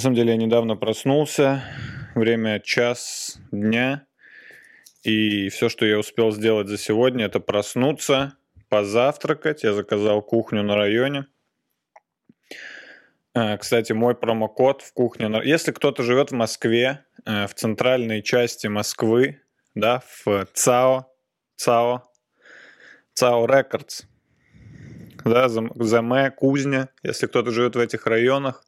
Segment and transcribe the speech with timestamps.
[0.00, 1.62] На самом деле я недавно проснулся,
[2.14, 4.06] время час дня,
[5.02, 8.38] и все, что я успел сделать за сегодня, это проснуться,
[8.70, 9.62] позавтракать.
[9.62, 11.26] Я заказал кухню на районе.
[13.34, 15.30] Э, кстати, мой промокод в кухне...
[15.44, 19.42] Если кто-то живет в Москве, э, в центральной части Москвы,
[19.74, 21.12] да, в ЦАО,
[21.56, 22.10] ЦАО,
[23.12, 24.04] ЦАО Рекордс,
[25.26, 28.64] да, ЗМ, Кузня, если кто-то живет в этих районах,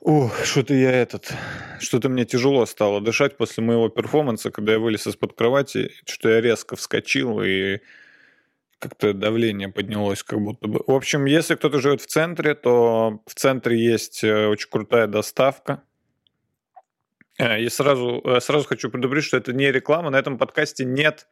[0.00, 1.32] Ух, что-то я этот...
[1.78, 6.40] Что-то мне тяжело стало дышать после моего перформанса, когда я вылез из-под кровати, что я
[6.40, 7.80] резко вскочил и
[8.78, 10.82] как-то давление поднялось как будто бы.
[10.86, 15.82] В общем, если кто-то живет в центре, то в центре есть э, очень крутая доставка.
[17.38, 20.08] Э, и сразу, э, сразу хочу предупредить, что это не реклама.
[20.08, 21.26] На этом подкасте нет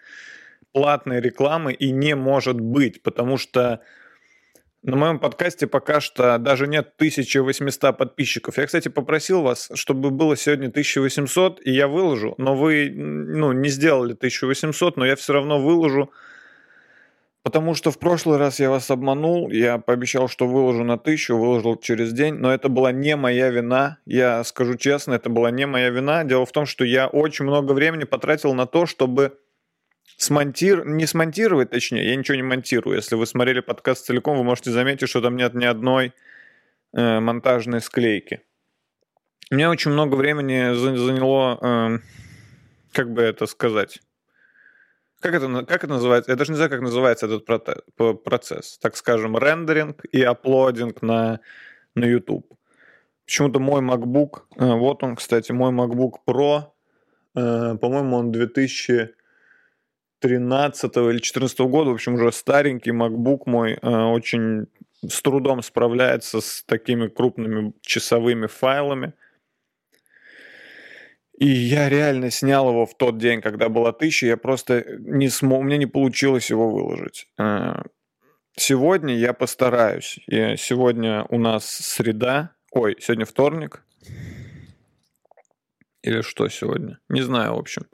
[0.73, 3.81] платной рекламы и не может быть, потому что
[4.83, 8.59] на моем подкасте пока что даже нет 1800 подписчиков.
[8.59, 13.69] Я, кстати, попросил вас, чтобы было сегодня 1800, и я выложу, но вы ну, не
[13.69, 16.13] сделали 1800, но я все равно выложу,
[17.43, 21.77] потому что в прошлый раз я вас обманул, я пообещал, что выложу на 1000, выложил
[21.77, 25.91] через день, но это была не моя вина, я скажу честно, это была не моя
[25.91, 26.25] вина.
[26.25, 29.39] Дело в том, что я очень много времени потратил на то, чтобы
[30.19, 30.87] смонтир...
[30.87, 32.97] не смонтировать, точнее, я ничего не монтирую.
[32.97, 36.13] Если вы смотрели подкаст целиком, вы можете заметить, что там нет ни одной
[36.93, 38.43] э, монтажной склейки.
[39.51, 41.99] Мне очень много времени заняло, э,
[42.93, 44.01] как бы это сказать,
[45.21, 46.31] как это, как это называется?
[46.31, 47.45] Я даже не знаю, как называется этот
[48.23, 48.79] процесс.
[48.79, 51.41] Так скажем, рендеринг и аплодинг на,
[51.95, 52.47] на YouTube.
[53.25, 56.73] Почему-то мой MacBook, э, вот он, кстати, мой MacBook Pro,
[57.35, 59.18] э, по-моему, он 2000
[60.21, 64.67] 13 или 14 года, в общем, уже старенький MacBook мой э, очень
[65.07, 69.13] с трудом справляется с такими крупными часовыми файлами.
[71.39, 75.63] И я реально снял его в тот день, когда была тысяча, я просто не смог,
[75.63, 77.29] мне не получилось его выложить.
[77.39, 77.83] Э,
[78.57, 80.19] сегодня я постараюсь.
[80.27, 83.85] И сегодня у нас среда, ой, сегодня вторник.
[86.03, 86.99] Или что сегодня?
[87.09, 87.87] Не знаю, в общем.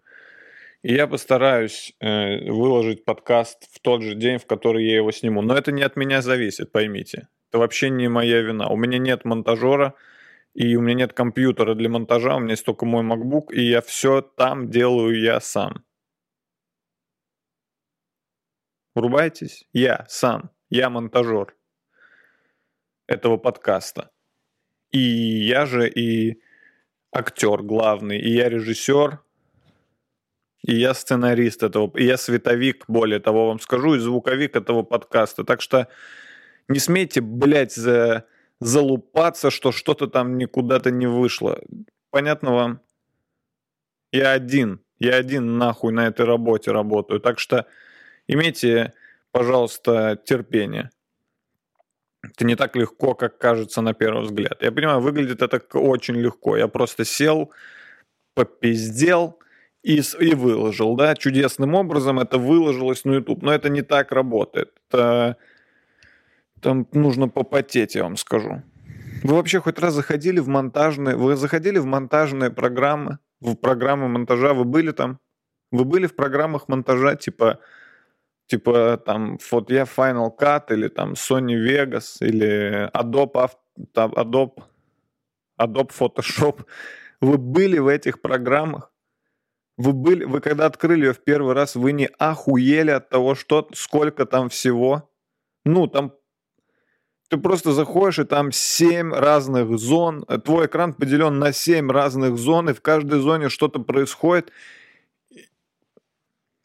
[0.87, 5.41] Я постараюсь э, выложить подкаст в тот же день, в который я его сниму.
[5.41, 7.29] Но это не от меня зависит, поймите.
[7.49, 8.69] Это вообще не моя вина.
[8.69, 9.95] У меня нет монтажера,
[10.53, 13.81] и у меня нет компьютера для монтажа, у меня есть только мой MacBook, и я
[13.81, 15.87] все там делаю я сам.
[18.95, 19.67] Врубайтесь?
[19.73, 20.51] Я сам.
[20.69, 21.57] Я монтажер
[23.07, 24.11] этого подкаста.
[24.91, 26.43] И я же и
[27.11, 29.25] актер главный, и я режиссер,
[30.65, 35.45] и я сценарист этого, и я световик, более того, вам скажу, и звуковик этого подкаста.
[35.45, 35.89] Так что
[36.69, 38.25] не смейте, блядь, за,
[38.61, 41.61] залупаться, что что-то там никуда-то не вышло.
[42.11, 42.81] Понятно вам?
[44.11, 44.81] Я один.
[44.99, 47.21] Я один нахуй на этой работе работаю.
[47.21, 47.67] Так что
[48.27, 48.95] имейте,
[49.33, 50.91] пожалуйста, терпение.
[52.23, 54.63] Это не так легко, как кажется на первый взгляд.
[54.63, 56.57] Я понимаю, выглядит это очень легко.
[56.57, 57.53] Я просто сел,
[58.35, 59.39] попиздел,
[59.85, 63.43] и, и выложил, да, чудесным образом это выложилось на YouTube.
[63.43, 64.73] Но это не так работает.
[64.89, 65.37] Это,
[66.61, 68.63] там нужно попотеть, я вам скажу.
[69.23, 74.55] Вы вообще хоть раз заходили в монтажные, вы заходили в монтажные программы, в программы монтажа,
[74.55, 75.19] вы были там?
[75.71, 77.59] Вы были в программах монтажа, типа,
[78.47, 83.51] типа там, вот я Final Cut или там Sony Vegas или Adobe,
[83.95, 84.63] Adobe,
[85.61, 86.65] Adobe Photoshop.
[87.21, 88.94] Вы были в этих программах?
[89.77, 93.69] Вы, были, вы когда открыли ее в первый раз, вы не охуели от того, что,
[93.75, 95.11] сколько там всего?
[95.65, 96.13] Ну, там
[97.29, 100.25] ты просто заходишь, и там 7 разных зон.
[100.45, 104.53] Твой экран поделен на 7 разных зон, и в каждой зоне что-то происходит.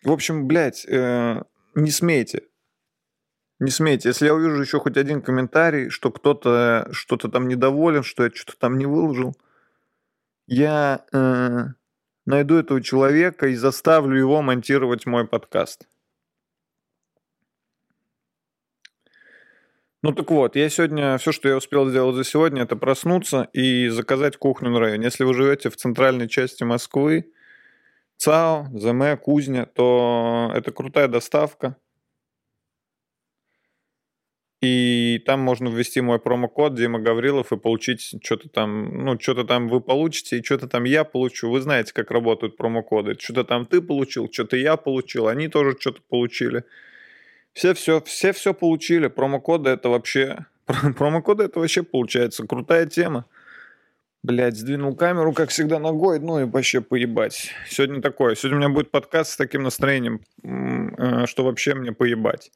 [0.04, 1.42] В общем, блядь, э,
[1.76, 2.44] не смейте.
[3.60, 4.10] Не смейте.
[4.10, 8.60] Если я увижу еще хоть один комментарий, что кто-то что-то там недоволен, что я что-то
[8.60, 9.36] там не выложил,
[10.46, 11.04] я...
[11.12, 11.70] Э,
[12.30, 15.88] найду этого человека и заставлю его монтировать мой подкаст.
[20.04, 23.90] Ну так вот, я сегодня, все, что я успел сделать за сегодня, это проснуться и
[23.90, 25.06] заказать кухню на районе.
[25.06, 27.34] Если вы живете в центральной части Москвы,
[28.18, 31.78] ЦАО, ЗМ, Кузня, то это крутая доставка.
[34.62, 39.70] И там можно ввести мой промокод Дима Гаврилов и получить что-то там, ну, что-то там
[39.70, 41.50] вы получите, и что-то там я получу.
[41.50, 43.16] Вы знаете, как работают промокоды.
[43.18, 46.66] Что-то там ты получил, что-то я получил, они тоже что-то получили.
[47.54, 49.08] Все все, все все получили.
[49.08, 50.46] Промокоды это вообще...
[50.98, 53.26] Промокоды это вообще получается крутая тема.
[54.24, 57.52] Блять, сдвинул камеру, как всегда, ногой, ну и вообще поебать.
[57.70, 58.36] Сегодня такое.
[58.36, 62.52] Сегодня у меня будет подкаст с таким настроением, э, что вообще мне поебать.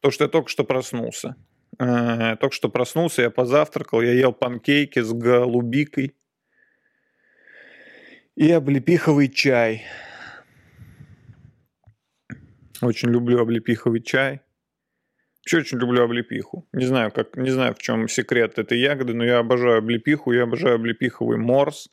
[0.00, 1.36] Потому что я только что проснулся.
[1.78, 6.14] Э, только что проснулся, я позавтракал, я ел панкейки с голубикой
[8.34, 9.84] и облепиховый чай.
[12.80, 14.40] Очень люблю облепиховый чай.
[15.40, 16.66] Вообще очень люблю облепиху.
[16.72, 20.44] Не знаю, как, не знаю, в чем секрет этой ягоды, но я обожаю облепиху, я
[20.44, 21.90] обожаю облепиховый морс,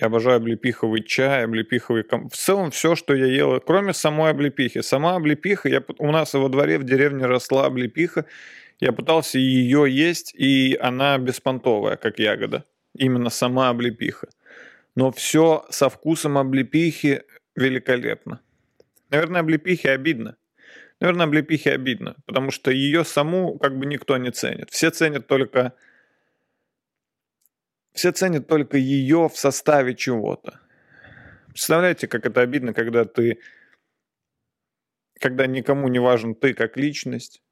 [0.00, 2.04] я обожаю облепиховый чай, облепиховый...
[2.04, 4.80] В целом все, что я ел, кроме самой облепихи.
[4.80, 5.82] Сама облепиха, я...
[5.98, 8.24] у нас во дворе в деревне росла облепиха,
[8.80, 12.64] я пытался ее есть, и она беспонтовая, как ягода.
[12.96, 14.28] Именно сама облепиха.
[14.96, 17.22] Но все со вкусом облепихи
[17.54, 18.40] великолепно.
[19.10, 20.36] Наверное, облепихе обидно.
[20.98, 24.70] Наверное, облепихе обидно, потому что ее саму как бы никто не ценит.
[24.70, 25.74] Все ценят только...
[28.00, 30.58] Все ценят только ее в составе чего-то.
[31.48, 33.42] Представляете, как это обидно, когда ты...
[35.20, 37.42] Когда никому не важен ты как личность,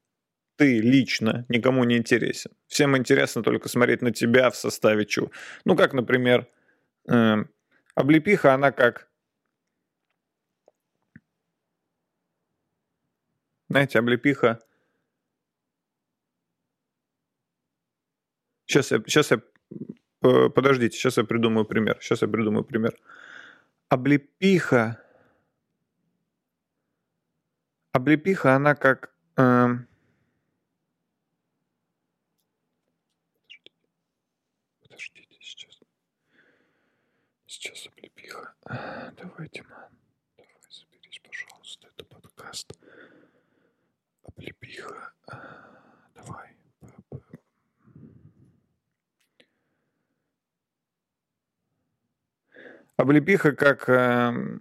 [0.55, 2.49] ты лично никому не интересен.
[2.65, 5.29] Всем интересно только смотреть на тебя в составе чего.
[5.65, 6.47] Ну, как, например,
[7.07, 7.35] э,
[7.93, 9.07] облепиха, она как
[13.69, 14.59] Знаете, облепиха...
[18.65, 19.43] Сейчас я, сейчас я...
[20.21, 21.97] Подождите, сейчас я придумаю пример.
[22.01, 22.95] Сейчас я придумаю пример.
[23.89, 25.01] Облепиха...
[27.91, 29.13] Облепиха, она как...
[29.35, 29.67] Э,
[34.81, 35.79] подождите, сейчас.
[37.47, 38.53] Сейчас облепиха.
[39.17, 39.89] Давайте, ман.
[40.37, 41.87] Давай, заберись, пожалуйста.
[41.87, 42.73] Это подкаст.
[44.23, 45.13] Облепиха.
[46.13, 46.55] Давай.
[52.99, 53.87] Облепиха как...
[53.87, 54.59] Э,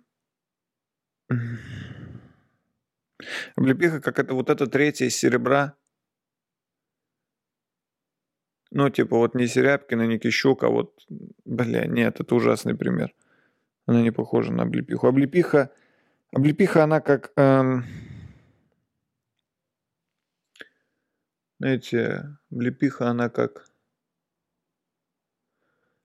[3.57, 5.75] облепиха как это вот это третье серебра.
[8.71, 11.05] Ну, типа вот не Серябкина, не Кищук, а вот...
[11.45, 13.13] Бля, нет, это ужасный пример.
[13.87, 15.09] Она не похожа на облепиху.
[15.09, 15.73] Облепиха...
[16.33, 17.33] Облепиха, она как...
[17.35, 17.85] Эм,
[21.59, 23.69] Знаете, облепиха, она как...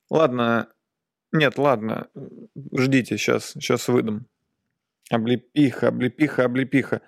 [0.09, 0.73] Ладно,
[1.33, 2.07] нет, ладно,
[2.77, 4.27] ждите, сейчас, сейчас выдам.
[5.09, 7.01] Облепиха, облепиха, облепиха.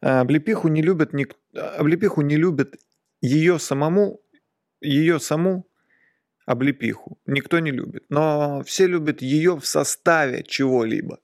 [0.00, 1.34] А, облепиху не любят ник...
[1.52, 2.76] облепиху не любят
[3.20, 4.20] ее самому,
[4.80, 5.66] ее саму
[6.46, 7.18] облепиху.
[7.26, 8.04] Никто не любит.
[8.08, 11.18] Но все любят ее в составе чего-либо.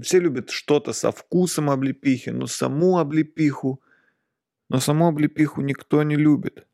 [0.00, 3.82] Все любят что-то со вкусом облепихи, но саму облепиху
[4.68, 6.66] но саму облепиху никто не любит.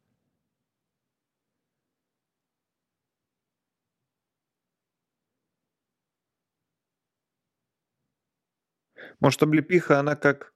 [9.21, 10.53] Может, облепиха, она как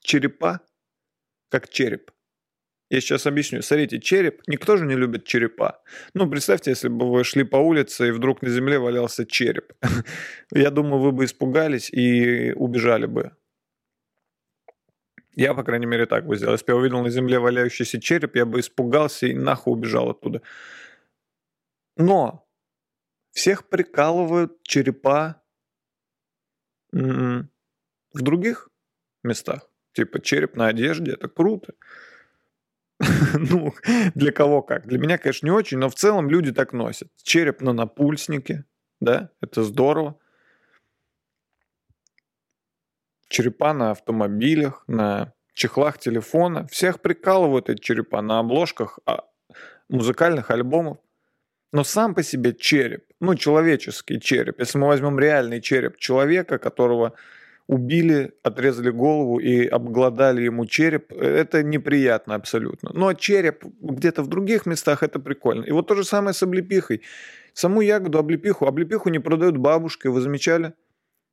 [0.00, 0.60] черепа,
[1.48, 2.10] как череп.
[2.90, 3.62] Я сейчас объясню.
[3.62, 5.80] Смотрите, череп, никто же не любит черепа.
[6.12, 9.72] Ну, представьте, если бы вы шли по улице, и вдруг на земле валялся череп.
[10.52, 13.32] Я думаю, вы бы испугались и убежали бы.
[15.36, 16.54] Я, по крайней мере, так бы сделал.
[16.54, 20.42] Если бы я увидел на земле валяющийся череп, я бы испугался и нахуй убежал оттуда.
[21.96, 22.46] Но
[23.30, 25.40] всех прикалывают черепа
[26.92, 27.48] м-м,
[28.12, 28.68] в других
[29.22, 29.68] местах.
[29.92, 31.74] Типа череп на одежде, это круто.
[33.34, 33.72] Ну,
[34.14, 34.86] для кого как.
[34.86, 37.08] Для меня, конечно, не очень, но в целом люди так носят.
[37.22, 38.64] Череп на напульснике,
[39.00, 40.18] да, это здорово.
[43.30, 46.66] черепа на автомобилях, на чехлах телефона.
[46.66, 49.24] Всех прикалывают эти черепа на обложках а,
[49.88, 50.98] музыкальных альбомов.
[51.72, 57.14] Но сам по себе череп, ну, человеческий череп, если мы возьмем реальный череп человека, которого
[57.70, 62.90] убили, отрезали голову и обглодали ему череп, это неприятно абсолютно.
[62.92, 65.64] Но череп где-то в других местах это прикольно.
[65.64, 67.02] И вот то же самое с облепихой.
[67.52, 68.66] Саму ягоду, облепиху.
[68.66, 70.72] Облепиху не продают бабушкой, вы замечали?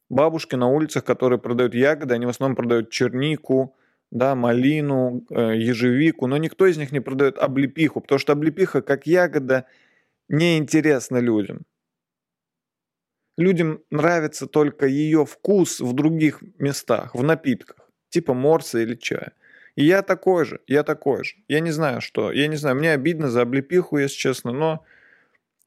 [0.10, 3.76] бабушки на улицах, которые продают ягоды, они в основном продают чернику,
[4.12, 9.06] да, малину, э, ежевику, но никто из них не продает облепиху, потому что облепиха как
[9.06, 9.66] ягода
[10.30, 11.66] неинтересна людям.
[13.38, 17.78] Людям нравится только ее вкус в других местах, в напитках,
[18.10, 19.34] типа морса или чая.
[19.76, 21.36] И я такой же, я такой же.
[21.48, 22.32] Я не знаю, что.
[22.32, 24.84] Я не знаю, мне обидно за облепиху, если честно, но,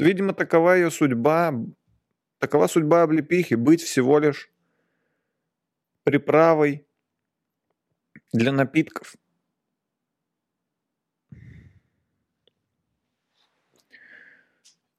[0.00, 1.54] видимо, такова ее судьба.
[2.38, 4.50] Такова судьба облепихи– быть всего лишь
[6.02, 6.86] приправой
[8.32, 9.14] для напитков.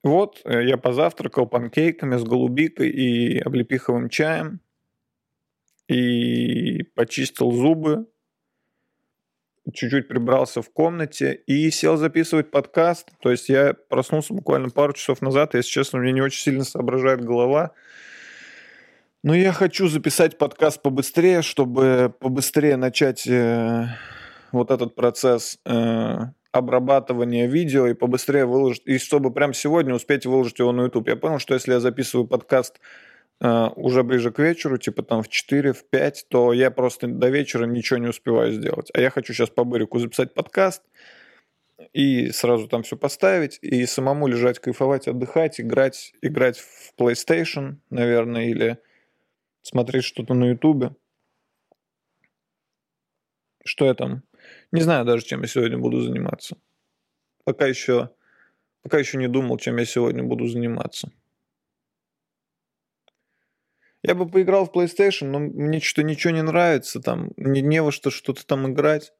[0.03, 4.60] Вот, э, я позавтракал панкейками с голубикой и облепиховым чаем.
[5.88, 8.08] И почистил зубы.
[9.72, 13.10] Чуть-чуть прибрался в комнате и сел записывать подкаст.
[13.22, 15.53] То есть я проснулся буквально пару часов назад.
[15.53, 17.72] Если честно, мне не очень сильно соображает голова.
[19.24, 23.86] Но я хочу записать подкаст побыстрее, чтобы побыстрее начать э,
[24.51, 26.17] вот этот процесс э,
[26.51, 31.08] обрабатывания видео и побыстрее выложить, и чтобы прямо сегодня успеть выложить его на YouTube.
[31.08, 32.79] Я понял, что если я записываю подкаст
[33.39, 37.29] э, уже ближе к вечеру, типа там в 4, в 5, то я просто до
[37.29, 38.89] вечера ничего не успеваю сделать.
[38.93, 40.84] А я хочу сейчас по Бырику записать подкаст
[41.93, 48.46] и сразу там все поставить, и самому лежать, кайфовать, отдыхать, играть, играть в PlayStation, наверное,
[48.46, 48.77] или
[49.62, 50.98] смотреть что-то на YouTube.
[53.63, 54.24] Что я там
[54.72, 56.58] не знаю даже, чем я сегодня буду заниматься.
[57.44, 58.10] Пока еще,
[58.84, 61.12] пока еще не думал, чем я сегодня буду заниматься.
[64.04, 67.92] Я бы поиграл в PlayStation, но мне что-то ничего не нравится, там не, не во
[67.92, 69.13] что что-то там играть.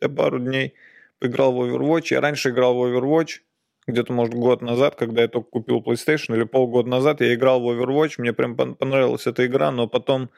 [0.00, 0.74] Я пару дней
[1.18, 2.08] поиграл в Overwatch.
[2.10, 3.40] Я раньше играл в Overwatch,
[3.86, 7.70] где-то, может, год назад, когда я только купил PlayStation, или полгода назад я играл в
[7.70, 10.30] Overwatch, мне прям понравилась эта игра, но потом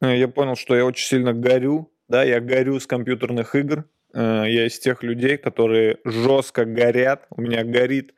[0.00, 3.84] э, я понял, что я очень сильно горю да, я горю с компьютерных игр.
[4.12, 7.28] Э, я из тех людей, которые жестко горят.
[7.30, 8.14] У меня горит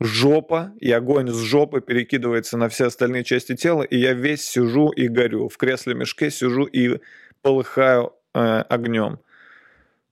[0.00, 4.88] жопа, и огонь с жопы перекидывается на все остальные части тела, и я весь сижу
[4.88, 5.48] и горю.
[5.48, 7.00] В кресле-мешке сижу и
[7.40, 8.38] полыхаю э,
[8.68, 9.20] огнем.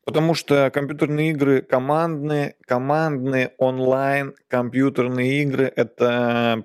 [0.05, 6.63] Потому что компьютерные игры командные, командные онлайн компьютерные игры— это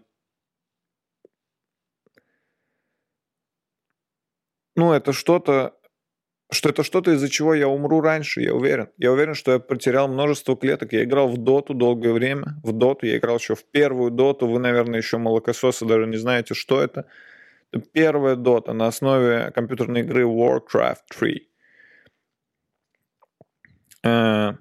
[4.75, 5.78] ну, это что-то,
[6.51, 8.89] что это что-то, из-за чего я умру раньше, я уверен.
[8.98, 10.94] Я уверен, что я потерял множество клеток.
[10.94, 12.56] Я играл в доту долгое время.
[12.63, 14.48] В доту я играл еще в первую доту.
[14.48, 17.06] Вы, наверное, еще молокососы даже не знаете, что это.
[17.72, 21.50] Это первая дота на основе компьютерной игры Warcraft 3.
[24.03, 24.53] Э,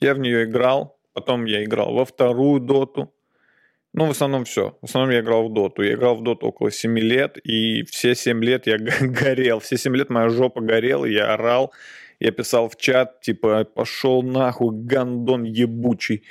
[0.00, 0.98] я в нее играл.
[1.12, 3.14] Потом я играл во вторую доту.
[3.98, 4.78] Ну, в основном все.
[4.80, 5.82] В основном я играл в доту.
[5.82, 9.58] Я играл в доту около 7 лет, и все 7 лет я горел.
[9.58, 11.72] Все 7 лет моя жопа горела, я орал.
[12.20, 16.22] Я писал в чат, типа, пошел нахуй, гандон ебучий.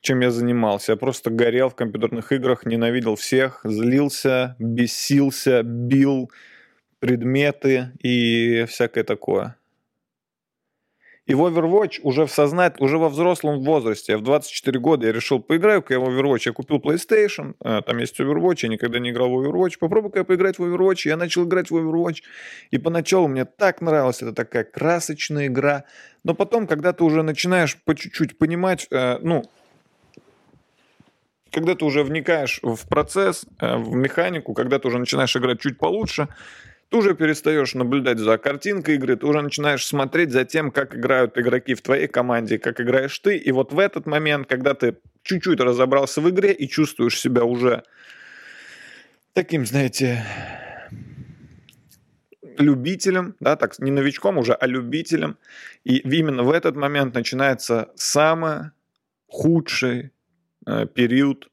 [0.00, 0.92] Чем я занимался?
[0.92, 6.30] Я просто горел в компьютерных играх, ненавидел всех, злился, бесился, бил
[6.98, 9.56] предметы и всякое такое.
[11.32, 15.40] И в Overwatch уже в сознать, уже во взрослом возрасте, в 24 года я решил,
[15.40, 16.42] поиграю-ка я в Overwatch.
[16.44, 19.78] Я купил PlayStation, э, там есть Overwatch, я никогда не играл в Overwatch.
[19.80, 21.08] Попробую-ка я поиграть в Overwatch.
[21.08, 22.18] Я начал играть в Overwatch.
[22.70, 25.84] И поначалу мне так нравилась эта такая красочная игра.
[26.22, 29.42] Но потом, когда ты уже начинаешь по чуть-чуть понимать, э, ну,
[31.50, 35.78] когда ты уже вникаешь в процесс, э, в механику, когда ты уже начинаешь играть чуть
[35.78, 36.28] получше,
[36.92, 41.38] ты уже перестаешь наблюдать за картинкой игры, ты уже начинаешь смотреть за тем, как играют
[41.38, 43.38] игроки в твоей команде, как играешь ты.
[43.38, 47.84] И вот в этот момент, когда ты чуть-чуть разобрался в игре и чувствуешь себя уже
[49.32, 50.22] таким, знаете,
[52.58, 55.38] любителем, да, так, не новичком уже, а любителем.
[55.84, 58.72] И именно в этот момент начинается самый
[59.28, 60.10] худший
[60.66, 61.48] э, период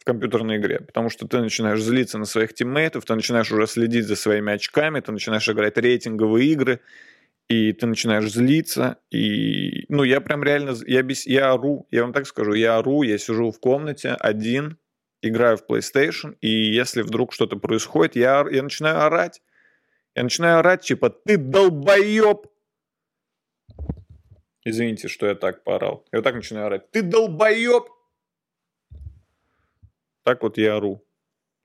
[0.00, 4.06] в компьютерной игре, потому что ты начинаешь злиться на своих тиммейтов, ты начинаешь уже следить
[4.06, 6.80] за своими очками, ты начинаешь играть рейтинговые игры,
[7.48, 12.14] и ты начинаешь злиться, и, ну, я прям реально, я, бес, я ору, я вам
[12.14, 14.78] так скажу, я ору, я сижу в комнате один,
[15.20, 19.42] играю в PlayStation, и если вдруг что-то происходит, я, я начинаю орать,
[20.14, 22.46] я начинаю орать, типа, ты долбоеб!
[24.64, 26.06] Извините, что я так поорал.
[26.12, 26.90] Я вот так начинаю орать.
[26.90, 27.84] Ты долбоеб!
[30.30, 31.04] Так вот я ору.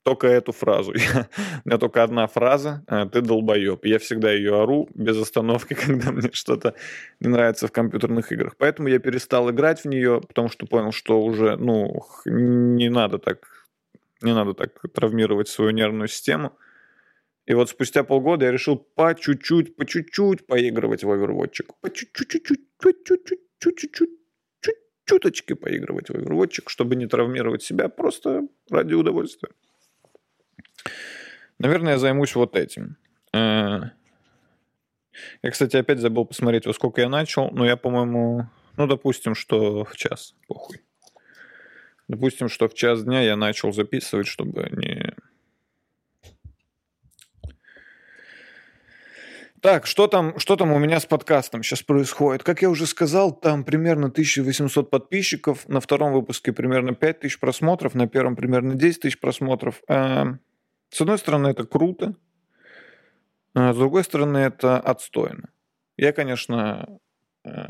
[0.03, 0.91] Только эту фразу.
[1.65, 3.85] У меня только одна фраза э, «ты долбоеб».
[3.85, 6.73] Я всегда ее ору без остановки, когда мне что-то
[7.19, 8.55] не нравится в компьютерных играх.
[8.57, 13.67] Поэтому я перестал играть в нее, потому что понял, что уже, ну, не надо так,
[14.23, 16.57] не надо так травмировать свою нервную систему.
[17.45, 21.65] И вот спустя полгода я решил по чуть-чуть, по чуть-чуть поигрывать в Overwatch.
[21.81, 22.31] По чуть-чуть,
[22.79, 24.09] по чуть-чуть, чуть-чуть
[25.05, 29.49] чуточки поигрывать в Overwatch, чтобы не травмировать себя, просто ради удовольствия.
[31.59, 32.97] Наверное, я займусь вот этим.
[33.33, 33.91] Э,
[35.41, 39.85] я, кстати, опять забыл посмотреть, во сколько я начал, но я, по-моему, ну, допустим, что
[39.85, 40.81] в час, похуй.
[42.07, 45.13] Допустим, что в час дня я начал записывать, чтобы не
[49.65, 52.43] Так, что там, что там у меня с подкастом сейчас происходит?
[52.43, 58.07] Как я уже сказал, там примерно 1800 подписчиков, на втором выпуске примерно 5000 просмотров, на
[58.07, 59.81] первом примерно 10 тысяч просмотров.
[59.87, 60.39] Эм,
[60.91, 62.13] с одной стороны, это круто,
[63.55, 65.49] а с другой стороны, это отстойно.
[65.97, 66.99] Я, конечно,
[67.43, 67.69] э,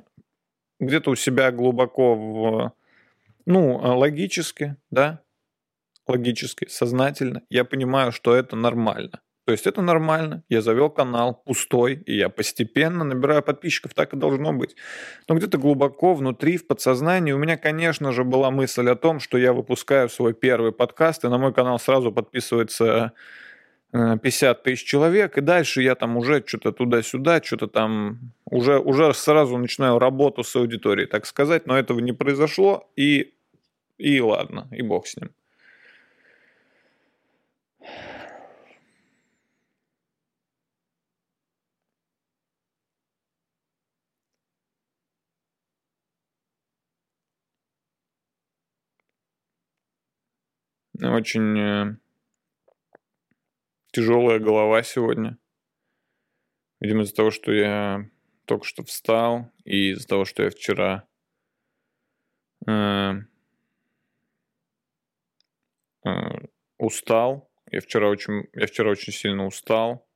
[0.81, 2.73] где-то у себя глубоко в...
[3.45, 5.21] Ну, логически, да,
[6.05, 9.21] логически, сознательно, я понимаю, что это нормально.
[9.45, 10.43] То есть это нормально.
[10.49, 13.93] Я завел канал пустой, и я постепенно набираю подписчиков.
[13.93, 14.75] Так и должно быть.
[15.27, 19.37] Но где-то глубоко внутри, в подсознании, у меня, конечно же, была мысль о том, что
[19.37, 23.13] я выпускаю свой первый подкаст, и на мой канал сразу подписывается
[23.91, 29.13] 50 э, тысяч человек, и дальше я там уже что-то туда-сюда, что-то там, уже, уже
[29.13, 33.33] сразу начинаю работу с аудиторией, так сказать, но этого не произошло, и,
[33.97, 35.29] и ладно, и бог с ним.
[51.12, 51.97] Очень э,
[53.91, 55.38] тяжелая голова сегодня.
[56.79, 58.09] Видимо, из-за того, что я
[58.45, 61.07] только что встал, и из-за того, что я вчера
[62.67, 63.13] э,
[66.05, 66.09] э,
[66.77, 67.50] устал.
[67.71, 70.07] Я вчера очень, я вчера очень сильно устал.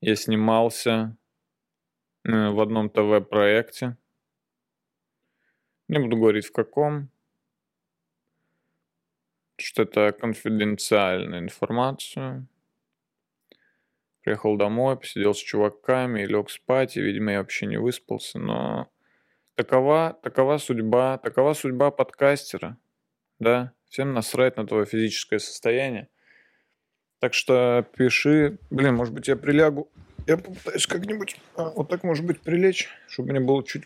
[0.00, 1.16] Я снимался
[2.24, 3.96] э, в одном ТВ-проекте.
[5.88, 7.10] Не буду говорить в каком
[9.56, 12.46] что это конфиденциальная информация.
[14.22, 18.90] Приехал домой, посидел с чуваками лег спать, и, видимо, я вообще не выспался, но
[19.54, 22.76] такова, такова судьба, такова судьба подкастера,
[23.38, 26.08] да, всем насрать на твое физическое состояние.
[27.20, 29.90] Так что пиши, блин, может быть, я прилягу,
[30.26, 33.84] я попытаюсь как-нибудь а, вот так, может быть, прилечь, чтобы мне было чуть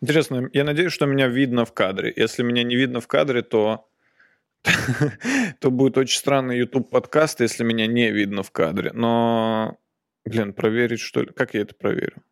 [0.00, 2.12] Интересно, я надеюсь, что меня видно в кадре.
[2.14, 3.88] Если меня не видно в кадре, то
[5.60, 8.92] то будет очень странный YouTube подкаст, если меня не видно в кадре.
[8.92, 9.78] Но,
[10.24, 11.32] блин, проверить что ли?
[11.32, 12.22] Как я это проверю?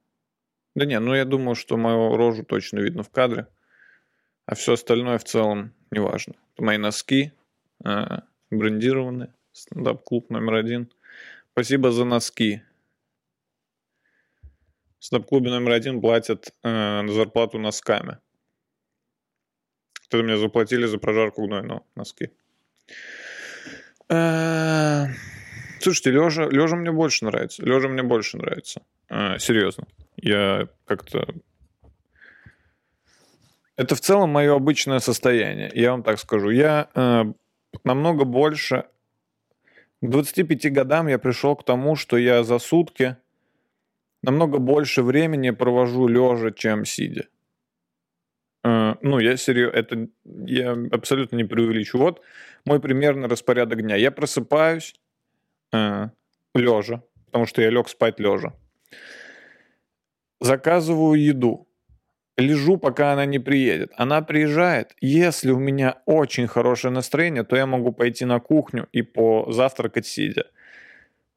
[0.74, 3.48] Да не, ну я думаю, что мою рожу точно видно в кадре.
[4.44, 6.34] А все остальное в целом не важно.
[6.54, 7.32] Это мои носки,
[7.84, 8.18] э,
[8.50, 10.92] брендированные, стендап-клуб номер один.
[11.52, 12.62] Спасибо за носки.
[14.98, 18.18] Стендап-клубе номер один платят э, зарплату носками.
[19.92, 22.30] Кто-то мне заплатили за прожарку гнойного носки.
[24.08, 25.06] Э,
[25.80, 27.62] слушайте, лежа, лежа мне больше нравится.
[27.64, 28.82] Лежа мне больше нравится.
[29.08, 29.86] Э, серьезно.
[30.16, 31.26] Я как-то...
[33.76, 35.70] Это в целом мое обычное состояние.
[35.74, 36.50] Я вам так скажу.
[36.50, 37.24] Я э,
[37.84, 38.84] намного больше...
[40.02, 43.16] К 25 годам я пришел к тому, что я за сутки
[44.26, 47.26] намного больше времени провожу лежа, чем сидя.
[48.64, 51.98] Э, ну, я серьезно, это я абсолютно не преувеличу.
[51.98, 52.22] Вот
[52.64, 53.96] мой примерный распорядок дня.
[53.96, 54.94] Я просыпаюсь
[55.72, 56.08] э,
[56.54, 58.52] лежа, потому что я лег спать лежа.
[60.40, 61.68] Заказываю еду.
[62.36, 63.92] Лежу, пока она не приедет.
[63.96, 64.94] Она приезжает.
[65.00, 70.44] Если у меня очень хорошее настроение, то я могу пойти на кухню и позавтракать сидя.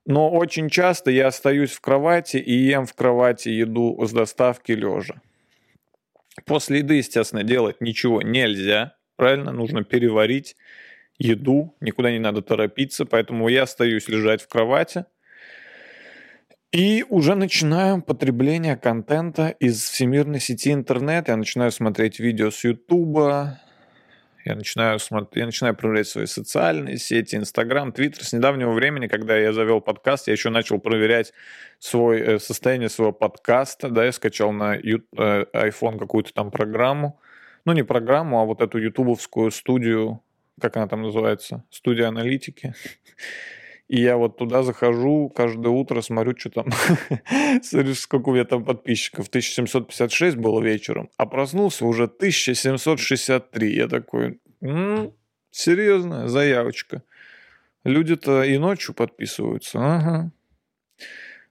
[0.10, 5.22] Но очень часто я остаюсь в кровати и ем в кровати еду с доставки лежа.
[6.46, 8.96] После еды, естественно, делать ничего нельзя.
[9.18, 10.56] Правильно, нужно переварить
[11.20, 15.06] еду, никуда не надо торопиться, поэтому я остаюсь лежать в кровати.
[16.72, 21.28] И уже начинаю потребление контента из всемирной сети интернет.
[21.28, 23.62] Я начинаю смотреть видео с Ютуба,
[24.46, 28.24] я начинаю, смотреть, я начинаю проверять свои социальные сети, Инстаграм, Твиттер.
[28.24, 31.34] С недавнего времени, когда я завел подкаст, я еще начал проверять
[31.80, 33.90] свой, э, состояние своего подкаста.
[33.90, 37.20] Да, я скачал на э, iPhone какую-то там программу.
[37.66, 40.24] Ну, не программу, а вот эту ютубовскую студию,
[40.60, 42.74] как она там называется, студия аналитики.
[43.90, 46.68] И я вот туда захожу каждое утро, смотрю, что там,
[47.64, 49.28] смотрю, сколько у меня там подписчиков.
[49.30, 53.76] 1756 было вечером, а проснулся уже 1763.
[53.76, 55.12] Я такой, м-м,
[55.50, 57.02] серьезная заявочка.
[57.84, 59.80] Люди-то и ночью подписываются.
[59.80, 60.32] Ага.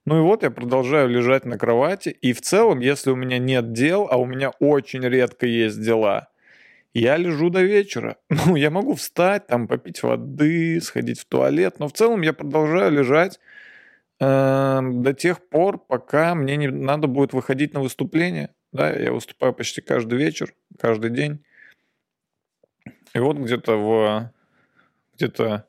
[0.04, 2.10] Ну и вот я продолжаю лежать на кровати.
[2.10, 6.28] И в целом, если у меня нет дел, а у меня очень редко есть дела–
[6.94, 8.16] я лежу до вечера.
[8.46, 12.92] Ну, я могу встать, там, попить воды, сходить в туалет, но в целом я продолжаю
[12.92, 13.38] лежать
[14.20, 18.54] э, до тех пор, пока мне не надо будет выходить на выступление.
[18.72, 21.44] Да, я выступаю почти каждый вечер, каждый день.
[23.14, 24.32] И вот где-то в
[25.14, 25.66] где-то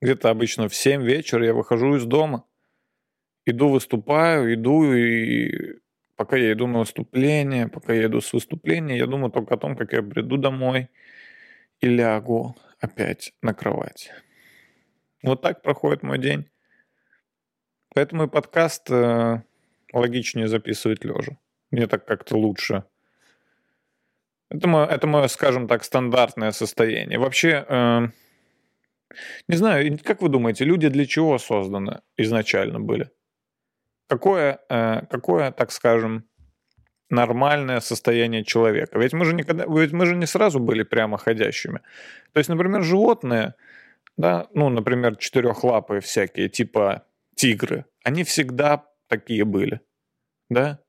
[0.00, 2.44] где-то обычно в 7 вечера я выхожу из дома,
[3.44, 5.78] иду выступаю, иду и
[6.20, 9.74] пока я иду на выступление, пока я иду с выступления, я думаю только о том,
[9.74, 10.90] как я приду домой
[11.80, 14.12] и лягу опять на кровать.
[15.22, 16.44] Вот так проходит мой день.
[17.94, 19.42] Поэтому и подкаст э,
[19.94, 21.38] логичнее записывать лежа.
[21.70, 22.84] Мне так как-то лучше.
[24.50, 27.18] Это мое, это мое, скажем так, стандартное состояние.
[27.18, 28.08] Вообще, э,
[29.48, 33.08] не знаю, как вы думаете, люди для чего созданы изначально были?
[34.10, 36.24] Какое, э, какое так скажем,
[37.10, 38.98] нормальное состояние человека?
[38.98, 41.78] Ведь мы же никогда, ведь мы же не сразу были прямо ходящими.
[42.32, 43.54] То есть, например, животные,
[44.16, 47.04] да, ну, например, четырехлапые всякие, типа
[47.36, 49.80] тигры, они всегда такие были,
[50.48, 50.80] да?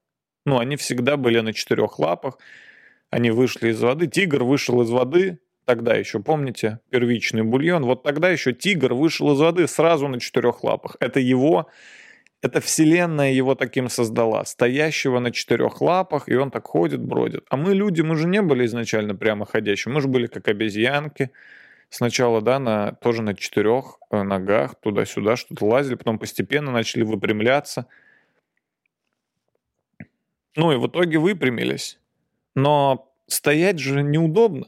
[0.43, 2.39] Ну, они всегда были на четырех лапах,
[3.11, 8.31] они вышли из воды, тигр вышел из воды, тогда еще, помните, первичный бульон, вот тогда
[8.31, 10.97] еще тигр вышел из воды сразу на четырех лапах.
[10.99, 11.69] Это его,
[12.41, 17.45] это вселенная его таким создала, стоящего на четырех лапах, и он так ходит, бродит.
[17.49, 21.31] А мы люди, мы же не были изначально прямо ходящими, мы же были как обезьянки,
[21.89, 27.85] сначала, да, на, тоже на четырех э, ногах, туда-сюда что-то лазили, потом постепенно начали выпрямляться.
[30.55, 31.99] Ну и в итоге выпрямились.
[32.55, 34.67] Но стоять же неудобно.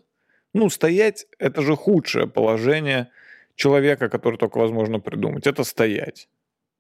[0.54, 3.10] Ну, стоять– это же худшее положение
[3.56, 5.48] человека, который только возможно придумать.
[5.48, 6.30] Это стоять.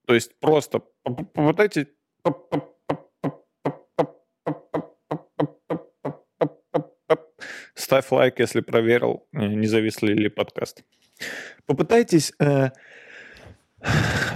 [0.05, 1.87] То есть просто попытайтесь
[7.75, 10.83] Ставь лайк, если проверил, э, не зависли ли подкаст.
[11.65, 12.69] Попытайтесь, э,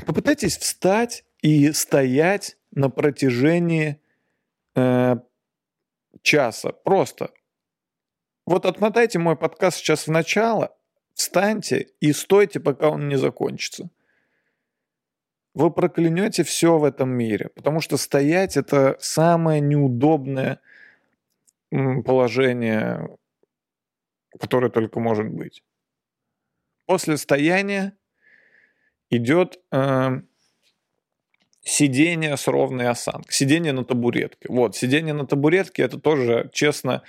[0.05, 4.01] попытайтесь встать и стоять на протяжении
[4.75, 5.15] э,
[6.21, 6.71] часа.
[6.71, 7.31] Просто.
[8.45, 10.75] Вот отмотайте мой подкаст сейчас в начало,
[11.13, 13.89] встаньте и стойте, пока он не закончится.
[15.57, 20.59] Вы проклянете все в этом мире, потому что стоять это самое неудобное
[21.71, 23.17] положение,
[24.39, 25.63] которое только может быть.
[26.85, 27.97] После стояния
[29.09, 30.21] идет э,
[31.63, 34.45] сидение с ровной осанкой, сидение на табуретке.
[34.49, 37.01] Вот, сидение на табуретке это тоже, честно,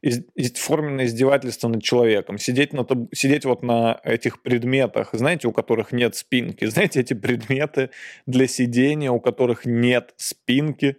[0.00, 2.38] из, форменное издевательство над человеком.
[2.38, 3.08] Сидеть, на таб...
[3.12, 6.64] Сидеть вот на этих предметах, знаете, у которых нет спинки.
[6.68, 7.90] Знаете, эти предметы
[8.26, 10.96] для сидения, у которых нет спинки,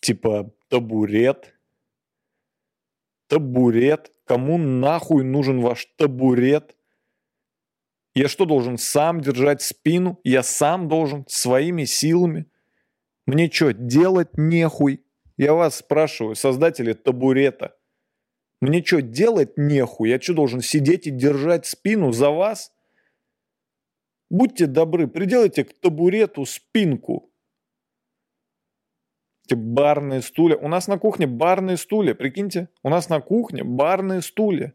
[0.00, 1.54] типа табурет,
[3.28, 4.12] табурет.
[4.24, 6.76] Кому нахуй нужен ваш табурет?
[8.14, 10.20] Я что, должен сам держать спину?
[10.24, 12.46] Я сам должен своими силами?
[13.26, 15.04] Мне что, делать нехуй?
[15.36, 17.74] Я вас спрашиваю, создатели табурета.
[18.62, 20.10] Мне что, делать нехуй?
[20.10, 22.72] Я что, должен сидеть и держать спину за вас?
[24.30, 27.28] Будьте добры, приделайте к табурету спинку
[29.44, 30.56] эти барные стулья.
[30.56, 32.68] У нас на кухне барные стулья, прикиньте.
[32.84, 34.74] У нас на кухне барные стулья.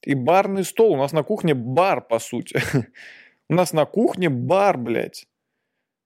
[0.00, 0.92] И барный стол.
[0.92, 2.60] У нас на кухне бар, по сути.
[3.50, 5.26] У нас на кухне бар, блядь.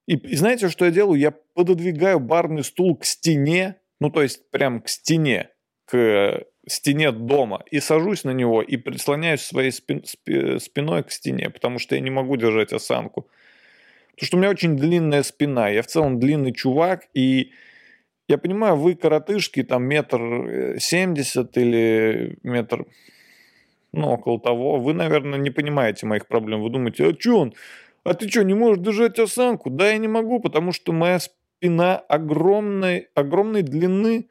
[0.09, 1.21] И, и знаете, что я делаю?
[1.21, 5.51] Я пододвигаю барный стул к стене, ну, то есть прям к стене,
[5.85, 11.50] к стене дома, и сажусь на него и прислоняюсь своей спин, спи, спиной к стене,
[11.50, 13.29] потому что я не могу держать осанку.
[14.12, 17.52] Потому что у меня очень длинная спина, я в целом длинный чувак, и
[18.29, 22.87] я понимаю, вы коротышки, там метр э, семьдесят или метр,
[23.92, 24.79] ну, около того.
[24.79, 26.62] Вы, наверное, не понимаете моих проблем.
[26.62, 27.55] Вы думаете, а что он?
[28.05, 29.70] А ты что, не можешь держать осанку?
[29.70, 34.29] Да, я не могу, потому что моя спина огромной, огромной длины.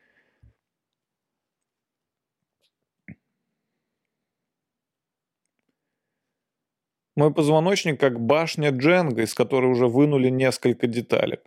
[7.16, 11.42] Мой позвоночник как башня Дженга, из которой уже вынули несколько деталек.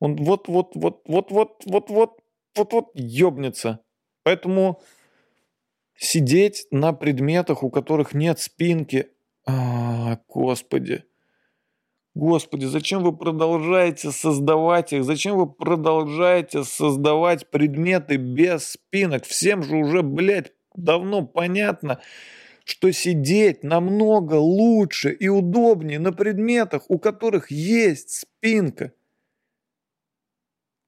[0.00, 3.80] Он вот-вот-вот-вот-вот-вот-вот-вот ёбнется.
[4.24, 4.80] Поэтому
[5.94, 9.08] сидеть на предметах, у которых нет спинки,
[9.46, 11.04] а, господи.
[12.14, 15.04] Господи, зачем вы продолжаете создавать их?
[15.04, 19.24] Зачем вы продолжаете создавать предметы без спинок?
[19.24, 22.00] Всем же уже, блядь, давно понятно,
[22.64, 28.92] что сидеть намного лучше и удобнее на предметах, у которых есть спинка.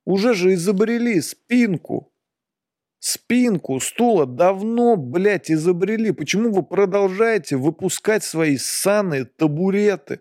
[0.04, 2.12] Уже же изобрели спинку.
[2.98, 6.10] Спинку стула давно, блядь, изобрели.
[6.12, 10.20] Почему вы продолжаете выпускать свои ссаные табуреты?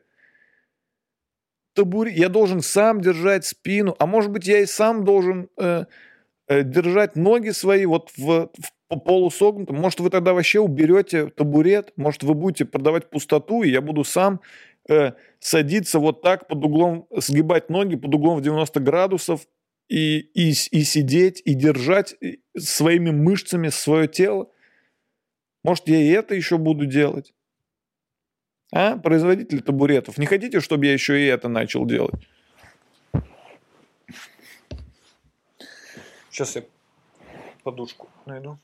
[1.74, 2.13] Табуре...
[2.13, 3.96] Я должен сам держать спину.
[4.00, 5.86] А может быть, я и сам должен э,
[6.50, 9.78] держать ноги свои вот в, в полусогнутом.
[9.78, 14.42] Может, вы тогда вообще уберете табурет, может, вы будете продавать пустоту, и я буду сам
[14.90, 19.48] э, садиться вот так под углом, сгибать ноги под углом в 90 градусов
[19.90, 24.50] и, и, и сидеть, и держать э, своими мышцами свое тело.
[25.64, 27.34] Может, я и это еще буду делать?
[28.74, 32.16] А, производители табуретов, не хотите, чтобы я еще и это начал делать?
[36.34, 36.63] Сейчас я
[37.63, 38.58] подушку найду.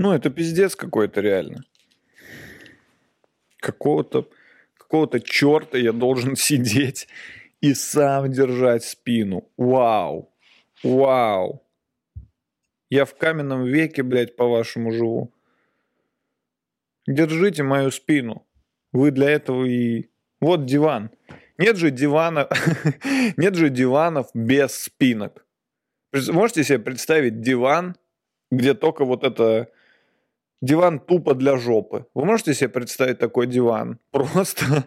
[0.00, 1.62] Ну, это пиздец какой-то реально.
[3.58, 4.30] Какого-то
[4.78, 7.06] какого-то черта я должен сидеть
[7.60, 9.50] и сам держать спину.
[9.58, 10.32] Вау.
[10.82, 11.62] Вау.
[12.88, 15.34] Я в каменном веке, блядь, по-вашему живу.
[17.06, 18.46] Держите мою спину.
[18.92, 20.08] Вы для этого и...
[20.40, 21.10] Вот диван.
[21.58, 22.48] Нет же дивана,
[23.36, 25.44] нет же диванов без спинок.
[26.14, 27.96] Можете себе представить диван,
[28.50, 29.70] где только вот это
[30.62, 32.04] Диван тупо для жопы.
[32.14, 33.98] Вы можете себе представить такой диван?
[34.10, 34.84] Просто,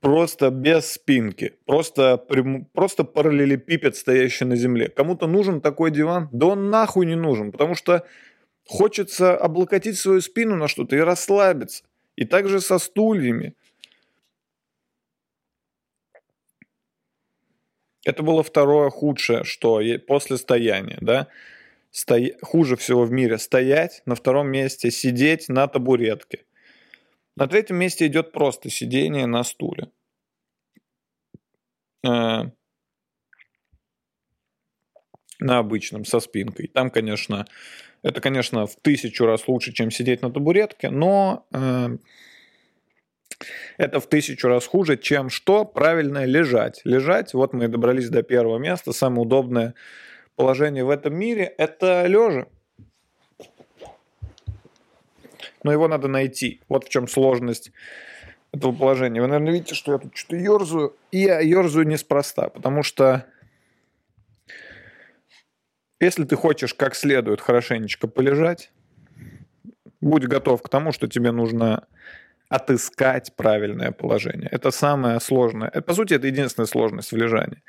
[0.00, 1.54] просто без спинки.
[1.66, 2.24] Просто,
[2.72, 4.88] просто параллелепипед, стоящий на земле.
[4.88, 6.28] Кому-то нужен такой диван?
[6.30, 8.06] Да он нахуй не нужен, потому что
[8.64, 11.82] хочется облокотить свою спину на что-то и расслабиться.
[12.14, 13.54] И также со стульями.
[18.04, 21.26] Это было второе худшее, что после стояния, да
[21.90, 22.16] сто...
[22.42, 26.44] хуже всего в мире стоять, на втором месте сидеть на табуретке.
[27.36, 29.90] На третьем месте идет просто сидение на стуле.
[32.06, 32.50] Э,
[35.40, 36.68] на обычном, со спинкой.
[36.68, 37.46] Там, конечно,
[38.02, 41.88] это, конечно, в тысячу раз лучше, чем сидеть на табуретке, но э,
[43.76, 45.64] это в тысячу раз хуже, чем что?
[45.64, 46.80] Правильно лежать.
[46.84, 49.74] Лежать, вот мы и добрались до первого места, самое удобное
[50.38, 52.46] положение в этом мире– это лежа.
[55.64, 56.62] Но его надо найти.
[56.68, 57.72] Вот в чем сложность
[58.52, 59.20] этого положения.
[59.20, 60.96] Вы, наверное, видите, что я тут что-то ерзаю.
[61.10, 63.26] И я ерзаю неспроста, потому что
[66.00, 68.70] если ты хочешь как следует хорошенечко полежать,
[70.00, 71.88] будь готов к тому, что тебе нужно
[72.48, 74.48] отыскать правильное положение.
[74.50, 75.70] Это самое сложное.
[75.70, 77.62] По сути, это единственная сложность в лежании.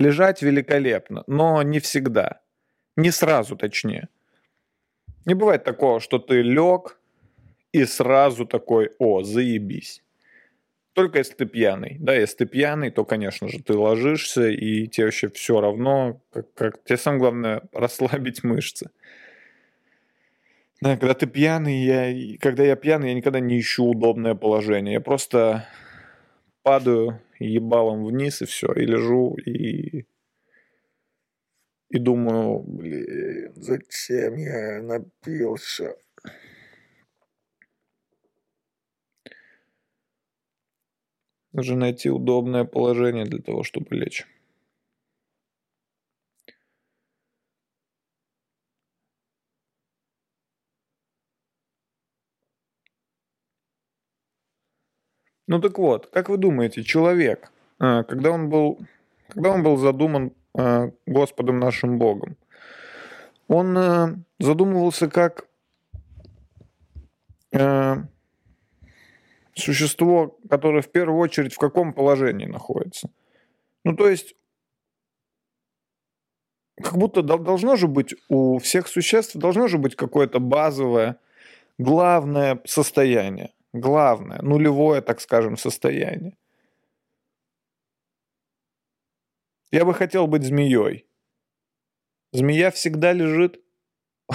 [0.00, 2.40] Лежать великолепно, но не всегда.
[2.96, 4.08] Не сразу, точнее.
[5.26, 6.98] Не бывает такого, что ты лег
[7.72, 10.02] и сразу такой, о, заебись.
[10.94, 11.98] Только если ты пьяный.
[12.00, 16.54] Да, если ты пьяный, то, конечно же, ты ложишься, и тебе вообще все равно, как,
[16.54, 18.88] как тебе самое главное расслабить мышцы.
[20.80, 24.94] Да, когда ты пьяный, я, когда я пьяный, я никогда не ищу удобное положение.
[24.94, 25.68] Я просто
[26.62, 30.06] падаю ебалом вниз и все, и лежу, и
[31.90, 35.96] и думаю, блин, зачем я напился?
[41.52, 44.24] Нужно найти удобное положение для того, чтобы лечь.
[55.50, 58.78] Ну так вот, как вы думаете, человек, а, когда он был,
[59.26, 62.36] когда он был задуман а, Господом нашим Богом,
[63.48, 65.48] он а, задумывался как
[69.56, 73.10] существо, которое в первую очередь в каком положении находится.
[73.82, 74.36] Ну то есть,
[76.80, 81.16] как будто должно же быть у всех существ, должно же быть какое-то базовое,
[81.76, 86.36] главное состояние главное, нулевое, так скажем, состояние.
[89.70, 91.06] Я бы хотел быть змеей.
[92.32, 93.60] Змея всегда лежит.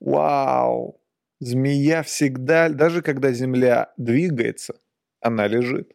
[0.00, 1.00] Вау!
[1.38, 4.74] Змея всегда, даже когда земля двигается,
[5.20, 5.92] она лежит.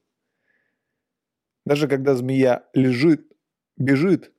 [1.66, 3.26] Даже когда змея лежит,
[3.78, 4.32] бежит,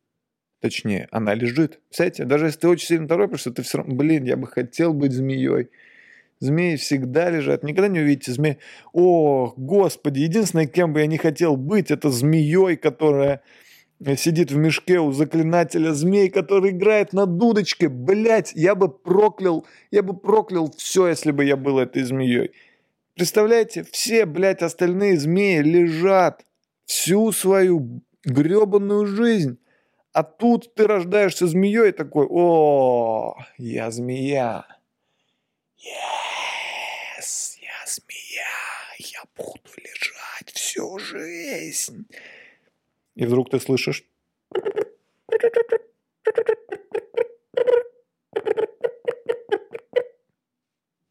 [0.61, 1.81] точнее, она лежит.
[1.91, 5.13] Кстати, даже если ты очень сильно торопишься, ты все равно, блин, я бы хотел быть
[5.13, 5.71] змеей.
[6.43, 7.63] Змеи всегда лежат.
[7.63, 8.59] Никогда не увидите змеи.
[8.93, 13.43] О, господи, единственное, кем бы я не хотел быть, это змеей, которая
[14.17, 17.89] сидит в мешке у заклинателя змей, который играет на дудочке.
[17.89, 22.51] Блять, я бы проклял, я бы проклял все, если бы я был этой змеей.
[23.15, 26.45] Представляете, все, блядь, остальные змеи лежат
[26.87, 29.59] всю свою гребаную жизнь.
[30.13, 34.67] А тут ты рождаешься змеей такой, о, я змея.
[35.83, 38.47] Yes, я змея,
[38.99, 42.07] я буду лежать всю жизнь.
[43.15, 44.05] И вдруг ты слышишь...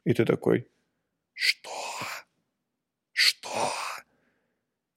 [0.03, 0.67] И ты такой,
[1.33, 1.69] что?
[3.11, 3.71] Что?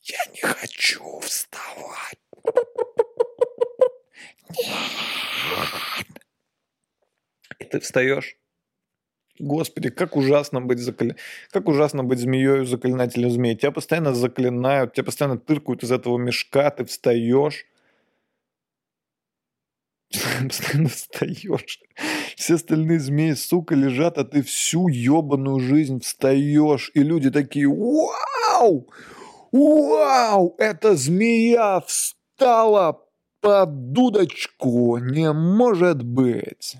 [0.00, 2.18] Я не хочу вставать.
[4.48, 6.06] Нет.
[7.58, 8.38] И ты встаешь.
[9.38, 11.16] Господи, как ужасно быть закля...
[11.50, 13.56] как ужасно быть змеей заклинателем змей.
[13.56, 17.66] Тебя постоянно заклинают, тебя постоянно тыркают из этого мешка, ты встаешь.
[20.46, 21.80] Постоянно встаешь.
[22.36, 26.92] Все остальные змеи, сука, лежат, а ты всю ебаную жизнь встаешь.
[26.94, 28.88] И люди такие, вау!
[29.50, 30.54] Вау!
[30.58, 33.00] Эта змея встала
[33.40, 34.98] под дудочку.
[34.98, 36.76] Не может быть.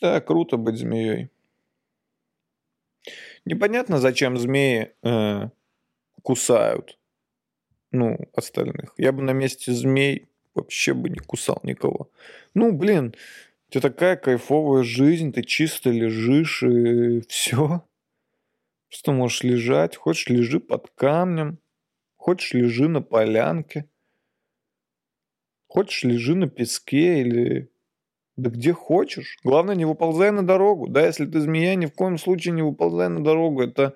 [0.00, 1.28] Да, круто быть змеей.
[3.44, 5.48] Непонятно, зачем змеи э,
[6.22, 6.98] кусают,
[7.90, 8.94] ну, остальных.
[8.96, 12.10] Я бы на месте змей вообще бы не кусал никого.
[12.54, 13.14] Ну, блин,
[13.68, 17.84] у тебя такая кайфовая жизнь, ты чисто лежишь и все.
[18.88, 21.58] Просто можешь лежать, хочешь лежи под камнем,
[22.16, 23.88] хочешь лежи на полянке,
[25.66, 27.70] хочешь лежи на песке или
[28.38, 29.36] да где хочешь.
[29.42, 30.88] Главное, не выползай на дорогу.
[30.88, 33.62] Да, если ты змея, ни в коем случае не выползай на дорогу.
[33.62, 33.94] Это...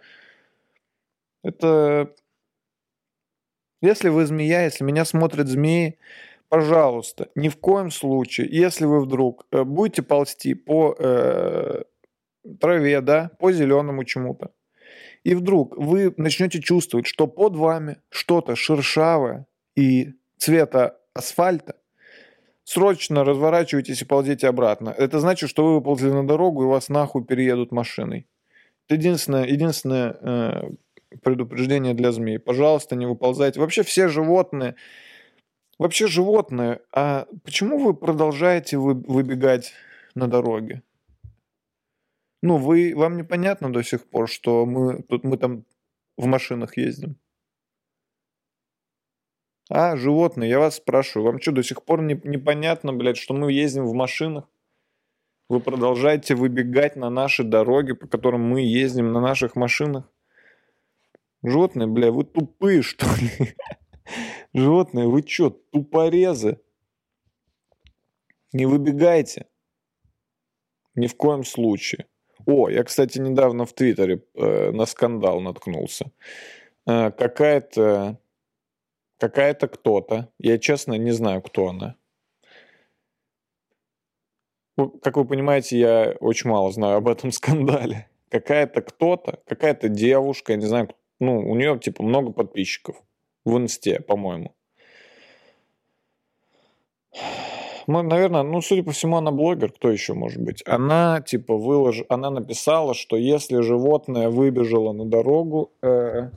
[1.43, 2.13] Это...
[3.81, 5.99] Если вы змея, если меня смотрят змеи,
[6.49, 11.83] пожалуйста, ни в коем случае, если вы вдруг э, будете ползти по э,
[12.61, 14.53] траве, да, по зеленому чему-то,
[15.25, 21.77] и вдруг вы начнете чувствовать, что под вами что-то шершавое и цвета асфальта,
[22.65, 24.91] Срочно разворачивайтесь и ползите обратно.
[24.91, 28.29] Это значит, что вы выползли на дорогу и вас нахуй переедут машиной.
[28.87, 30.71] Это единственное, единственное э,
[31.23, 32.39] предупреждение для змей.
[32.39, 33.61] Пожалуйста, не выползайте.
[33.61, 34.77] Вообще все животные,
[35.79, 39.73] вообще животные, а почему вы продолжаете вы, выбегать
[40.15, 40.83] на дороге?
[42.43, 45.65] Ну, вы, вам непонятно до сих пор, что мы, тут мы там
[46.17, 47.17] в машинах ездим?
[49.71, 53.53] А, животные, я вас спрашиваю, вам что, до сих пор не, непонятно, блядь, что мы
[53.53, 54.49] ездим в машинах?
[55.49, 60.11] Вы продолжаете выбегать на наши дороги, по которым мы ездим на наших машинах?
[61.43, 63.55] Животные, бля, вы тупые, что ли?
[64.55, 66.61] Животные, вы что, тупорезы?
[68.53, 69.47] Не выбегайте.
[70.95, 72.07] Ни в коем случае.
[72.45, 76.11] О, я, кстати, недавно в Твиттере э, на скандал наткнулся.
[76.87, 78.19] Э, какая-то
[79.23, 81.95] какая-то кто-то, я честно не знаю, кто она.
[85.01, 88.09] Как вы понимаете, я очень мало знаю об этом скандале.
[88.31, 90.89] Какая-то кто-то, какая-то девушка, я не знаю,
[91.21, 92.97] ну, у нее типа много подписчиков
[93.45, 94.57] в инсте, по-моему.
[97.87, 100.65] Ну, наверное, ну, судя по всему, она блогер, кто еще может быть?
[100.67, 102.03] Она, типа, вылож...
[102.09, 106.31] она написала, что если животное выбежало на дорогу, э,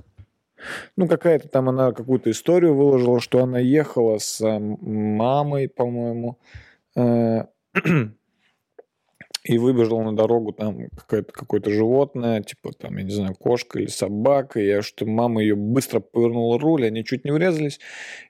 [0.95, 6.39] ну, какая-то там она какую-то историю выложила, что она ехала с мамой, по-моему,
[6.95, 7.45] э,
[9.45, 13.87] и выбежала на дорогу там какое-то какое-то животное, типа там, я не знаю, кошка или
[13.87, 17.79] собака, и что мама ее быстро повернула руль, они чуть не врезались.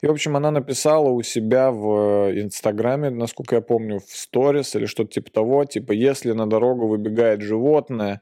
[0.02, 4.86] И, в общем, она написала у себя в Инстаграме, насколько я помню, в сторис или
[4.86, 8.22] что-то типа того, типа, если на дорогу выбегает животное,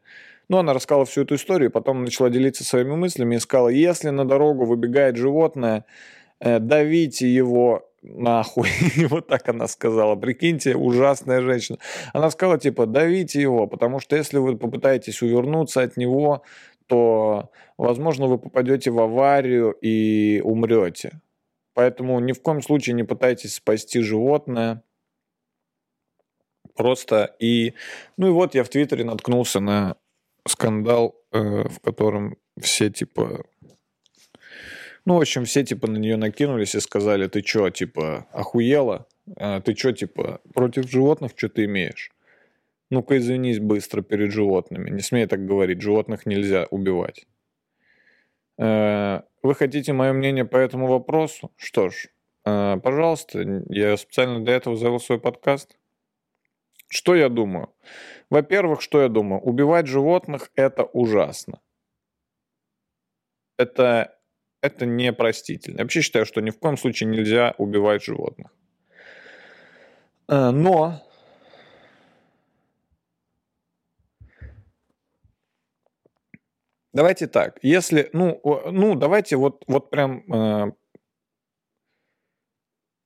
[0.53, 4.23] ну, она рассказала всю эту историю, потом начала делиться своими мыслями и сказала, если на
[4.23, 5.85] дорогу выбегает животное,
[6.39, 8.69] э, давите его нахуй.
[9.09, 10.15] вот так она сказала.
[10.15, 11.79] Прикиньте, ужасная женщина.
[12.13, 16.43] Она сказала, типа, давите его, потому что если вы попытаетесь увернуться от него,
[16.85, 17.49] то,
[17.79, 21.19] возможно, вы попадете в аварию и умрете.
[21.73, 24.83] Поэтому ни в коем случае не пытайтесь спасти животное.
[26.75, 27.73] Просто и...
[28.17, 29.95] Ну и вот я в Твиттере наткнулся на
[30.47, 33.45] скандал, э, в котором все типа...
[35.05, 39.07] Ну, в общем, все типа на нее накинулись и сказали, ты чё, типа, охуела?
[39.37, 42.11] А ты чё, типа, против животных что ты имеешь?
[42.89, 44.89] Ну-ка извинись быстро перед животными.
[44.89, 47.25] Не смей так говорить, животных нельзя убивать.
[48.59, 51.51] Э, вы хотите мое мнение по этому вопросу?
[51.57, 52.09] Что ж,
[52.45, 55.75] э, пожалуйста, я специально для этого завел свой подкаст.
[56.93, 57.73] Что я думаю?
[58.29, 59.41] Во-первых, что я думаю?
[59.41, 61.59] Убивать животных– это ужасно.
[63.57, 64.15] Это,
[64.61, 65.77] это непростительно.
[65.77, 68.51] Я вообще считаю, что ни в коем случае нельзя убивать животных.
[70.27, 71.01] Э, но
[76.93, 78.39] давайте так, если, ну,
[78.71, 80.71] ну давайте вот, вот прям э,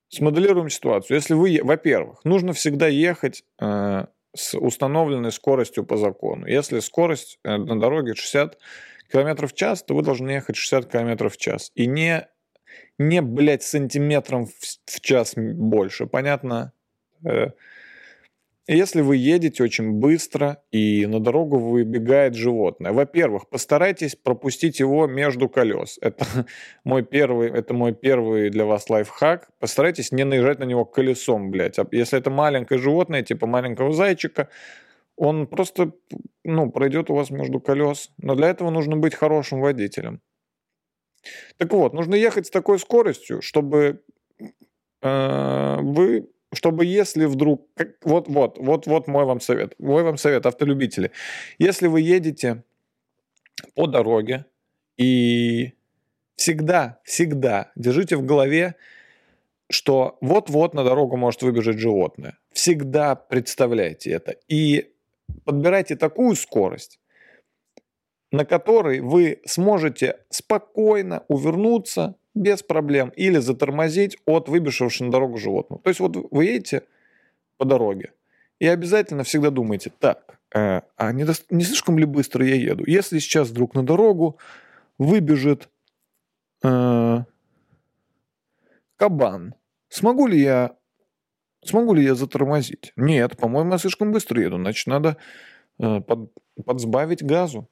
[0.08, 1.16] смоделируем ситуацию.
[1.16, 6.46] Если вы, во-первых, нужно всегда ехать э, с установленной скоростью по закону.
[6.46, 8.58] Если скорость э, на дороге 60
[9.10, 11.72] км в час, то вы должны ехать 60 км в час.
[11.74, 12.26] И не,
[12.98, 14.52] не блядь, сантиметром в,
[14.86, 16.06] в час больше.
[16.06, 16.72] Понятно?
[17.24, 17.50] Э,
[18.74, 25.48] если вы едете очень быстро и на дорогу выбегает животное, во-первых, постарайтесь пропустить его между
[25.48, 25.98] колес.
[26.02, 26.26] Это
[26.84, 29.48] мой первый, это мой первый для вас лайфхак.
[29.58, 31.78] Постарайтесь не наезжать на него колесом, блядь.
[31.78, 34.50] А если это маленькое животное, типа маленького зайчика,
[35.16, 35.92] он просто
[36.44, 38.10] ну, пройдет у вас между колес.
[38.18, 40.20] Но для этого нужно быть хорошим водителем.
[41.56, 44.02] Так вот, нужно ехать с такой скоростью, чтобы
[45.00, 47.68] э, вы чтобы если вдруг...
[48.02, 49.74] Вот, вот, вот, вот мой вам совет.
[49.78, 51.10] Мой вам совет, автолюбители.
[51.58, 52.64] Если вы едете
[53.74, 54.46] по дороге
[54.96, 55.72] и
[56.36, 58.76] всегда, всегда держите в голове,
[59.70, 62.38] что вот-вот на дорогу может выбежать животное.
[62.52, 64.36] Всегда представляйте это.
[64.48, 64.92] И
[65.44, 66.98] подбирайте такую скорость,
[68.32, 73.10] на которой вы сможете спокойно увернуться, без проблем.
[73.16, 75.82] Или затормозить от выбежавшего на дорогу животного.
[75.82, 76.82] То есть вот вы едете
[77.56, 78.12] по дороге
[78.58, 82.84] и обязательно всегда думайте, так, э, а не, до, не слишком ли быстро я еду?
[82.86, 84.38] Если сейчас вдруг на дорогу
[84.98, 85.68] выбежит
[86.64, 87.18] э,
[88.96, 89.54] кабан,
[89.88, 90.76] смогу ли я
[91.64, 92.92] смогу ли я затормозить?
[92.96, 95.16] Нет, по-моему, я слишком быстро еду, значит, надо
[95.78, 96.32] э, под,
[96.64, 97.68] подсбавить газу.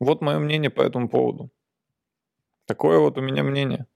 [0.00, 1.50] Вот мое мнение по этому поводу.
[2.66, 3.86] Такое вот у меня мнение.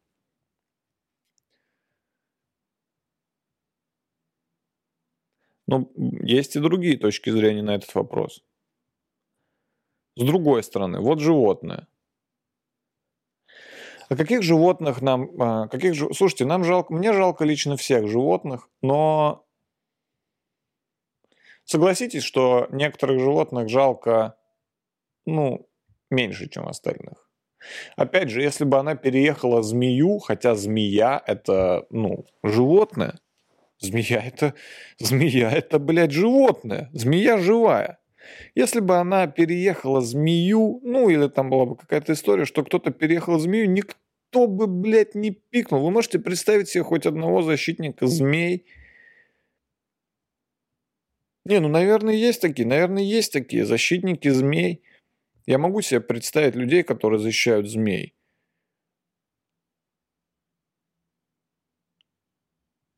[5.67, 8.43] Но есть и другие точки зрения на этот вопрос.
[10.17, 11.87] С другой стороны, вот животное.
[14.09, 15.31] А каких животных нам...
[15.41, 16.93] А, каких, слушайте, нам жалко...
[16.93, 19.47] Мне жалко лично всех животных, но
[21.65, 24.37] согласитесь, что некоторых животных жалко,
[25.25, 25.67] ну,
[26.13, 27.29] меньше, чем остальных.
[27.97, 33.19] Опять же, если бы она переехала змею, хотя змея это, ну, животное,
[33.79, 34.55] змея это,
[34.99, 37.99] змея это, блядь, животное, змея живая.
[38.55, 43.39] Если бы она переехала змею, ну, или там была бы какая-то история, что кто-то переехал
[43.39, 45.83] змею, никто бы, блядь, не пикнул.
[45.83, 48.67] Вы можете представить себе хоть одного защитника змей?
[51.45, 54.83] Не, ну, наверное, есть такие, наверное, есть такие защитники змей.
[55.47, 58.15] Я могу себе представить людей, которые защищают змей.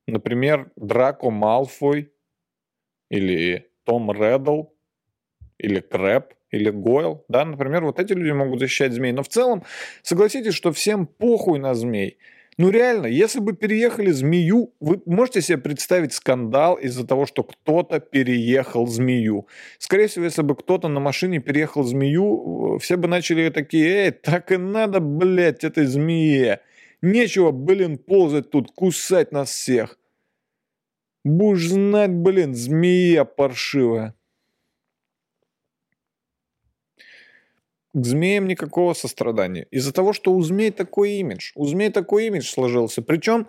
[0.07, 2.13] Например, Драко Малфой,
[3.11, 4.65] или Том Реддл,
[5.59, 7.25] или Крэп, или Гойл.
[7.29, 9.13] Да, например, вот эти люди могут защищать змей.
[9.13, 9.65] Но в целом,
[10.03, 12.19] согласитесь, что всем похуй на змей.
[12.57, 17.99] Ну реально, если бы переехали змею, вы можете себе представить скандал из-за того, что кто-то
[17.99, 19.49] переехал змею.
[19.79, 24.53] Скорее всего, если бы кто-то на машине переехал змею, все бы начали такие, эй, так
[24.53, 26.61] и надо, блядь, этой змее.
[27.03, 29.99] Нечего, блин, ползать тут, кусать нас всех.
[31.25, 34.15] Будешь знать, блин, змея паршивая.
[37.95, 39.67] К змеям никакого сострадания.
[39.71, 41.53] Из-за того, что у змей такой имидж.
[41.55, 43.03] У змей такой имидж сложился.
[43.03, 43.47] Причем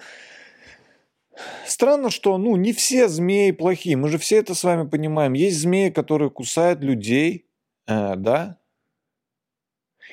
[1.66, 3.98] странно, что ну, не все змеи плохие.
[3.98, 5.34] Мы же все это с вами понимаем.
[5.34, 7.48] Есть змеи, которые кусают людей,
[7.88, 8.60] э, да?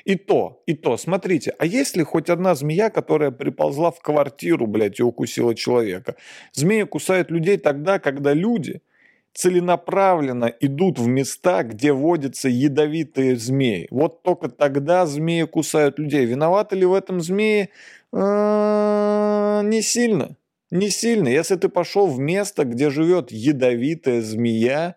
[0.04, 4.66] И то, и то, смотрите, а есть ли хоть одна змея, которая приползла в квартиру,
[4.66, 6.16] блядь, и укусила человека?
[6.52, 8.80] Змеи кусают людей тогда, когда люди–
[9.34, 13.88] целенаправленно идут в места, где водятся ядовитые змеи.
[13.90, 16.24] Вот только тогда змеи кусают людей.
[16.26, 17.70] Виноваты ли в этом змеи?
[18.12, 20.36] Не сильно.
[20.70, 21.28] Не сильно.
[21.28, 24.94] Если ты пошел в место, где живет ядовитая змея,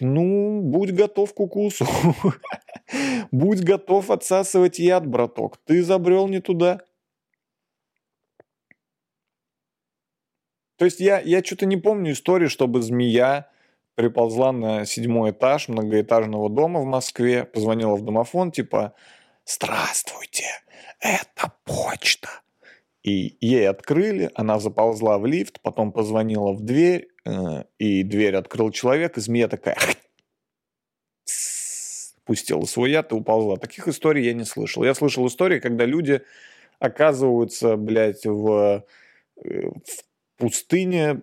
[0.00, 1.86] ну, будь готов к укусу.
[3.30, 5.58] будь готов отсасывать яд, браток.
[5.64, 6.80] Ты забрел не туда.
[10.82, 13.48] То есть я, я что-то не помню истории, чтобы змея
[13.94, 18.92] приползла на седьмой этаж многоэтажного дома в Москве, позвонила в домофон, типа
[19.46, 20.46] «Здравствуйте,
[20.98, 22.30] это почта».
[23.04, 28.72] И ей открыли, она заползла в лифт, потом позвонила в дверь, э, и дверь открыл
[28.72, 29.78] человек, и змея такая
[32.24, 33.56] пустила свой яд и уползла.
[33.56, 34.82] Таких историй я не слышал.
[34.82, 36.22] Я слышал истории, когда люди
[36.80, 38.84] оказываются, блядь, в,
[39.44, 40.11] э, в
[40.42, 41.22] пустыне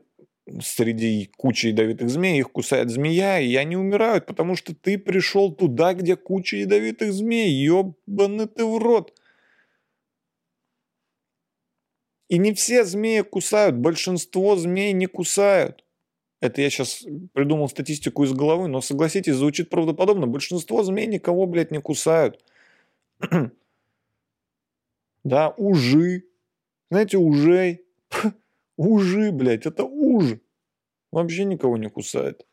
[0.62, 5.94] среди кучи ядовитых змей, их кусает змея, и они умирают, потому что ты пришел туда,
[5.94, 7.52] где куча ядовитых змей.
[7.52, 9.14] Ёбаный ты в рот.
[12.30, 15.84] И не все змеи кусают, большинство змей не кусают.
[16.40, 20.28] Это я сейчас придумал статистику из головы, но согласитесь, звучит правдоподобно.
[20.28, 22.42] Большинство змей никого, блядь, не кусают.
[25.26, 26.24] да, ужи.
[26.90, 27.89] Знаете, ужей.
[28.80, 30.40] Ужи, блядь, это уж.
[31.12, 32.48] Вообще никого не кусает.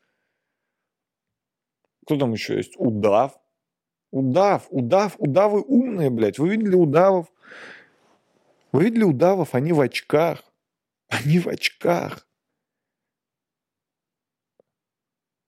[2.05, 2.75] Кто там еще есть?
[2.77, 3.39] Удав.
[4.11, 6.39] Удав, удав, удавы умные, блядь.
[6.39, 7.33] Вы видели удавов?
[8.73, 9.55] Вы видели удавов?
[9.55, 10.43] Они в очках.
[11.09, 12.27] Они в очках.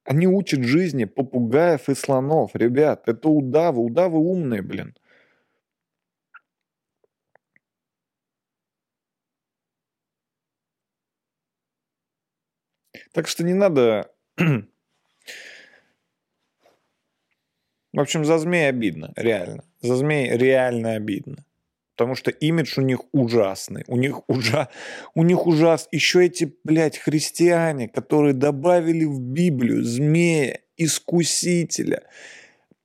[0.05, 2.55] Они учат жизни попугаев и слонов.
[2.55, 3.83] Ребят, это удавы.
[3.83, 4.97] Удавы умные, блин.
[13.13, 14.11] Так что не надо...
[17.93, 19.65] В общем, за змей обидно, реально.
[19.81, 21.45] За змей реально обидно
[21.99, 23.83] потому что имидж у них ужасный.
[23.89, 24.69] У них, ужа...
[25.17, 25.89] у них ужас.
[25.91, 32.05] Еще эти, блядь, христиане, которые добавили в Библию змея, искусителя.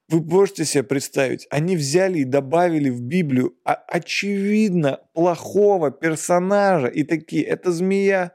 [0.09, 7.43] Вы можете себе представить, они взяли и добавили в Библию очевидно плохого персонажа и такие,
[7.43, 8.33] это змея.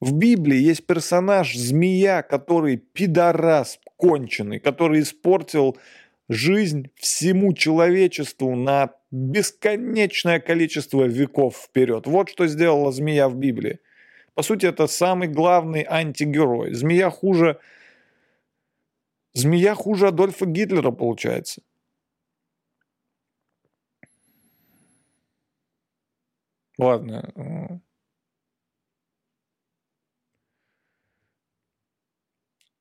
[0.00, 5.76] В Библии есть персонаж змея, который пидорас конченый, который испортил
[6.28, 12.06] жизнь всему человечеству на бесконечное количество веков вперед.
[12.06, 13.80] Вот что сделала змея в Библии.
[14.34, 16.74] По сути, это самый главный антигерой.
[16.74, 17.58] Змея хуже...
[19.34, 21.62] Змея хуже Адольфа Гитлера, получается.
[26.78, 27.80] Ладно.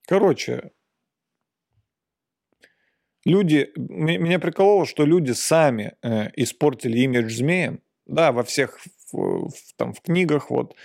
[0.08, 0.72] Короче,
[3.26, 7.82] люди, меня прикололо, что люди сами э, испортили имидж змеям.
[8.06, 8.80] Да, во всех
[9.12, 10.76] в, в, там в книгах, вот,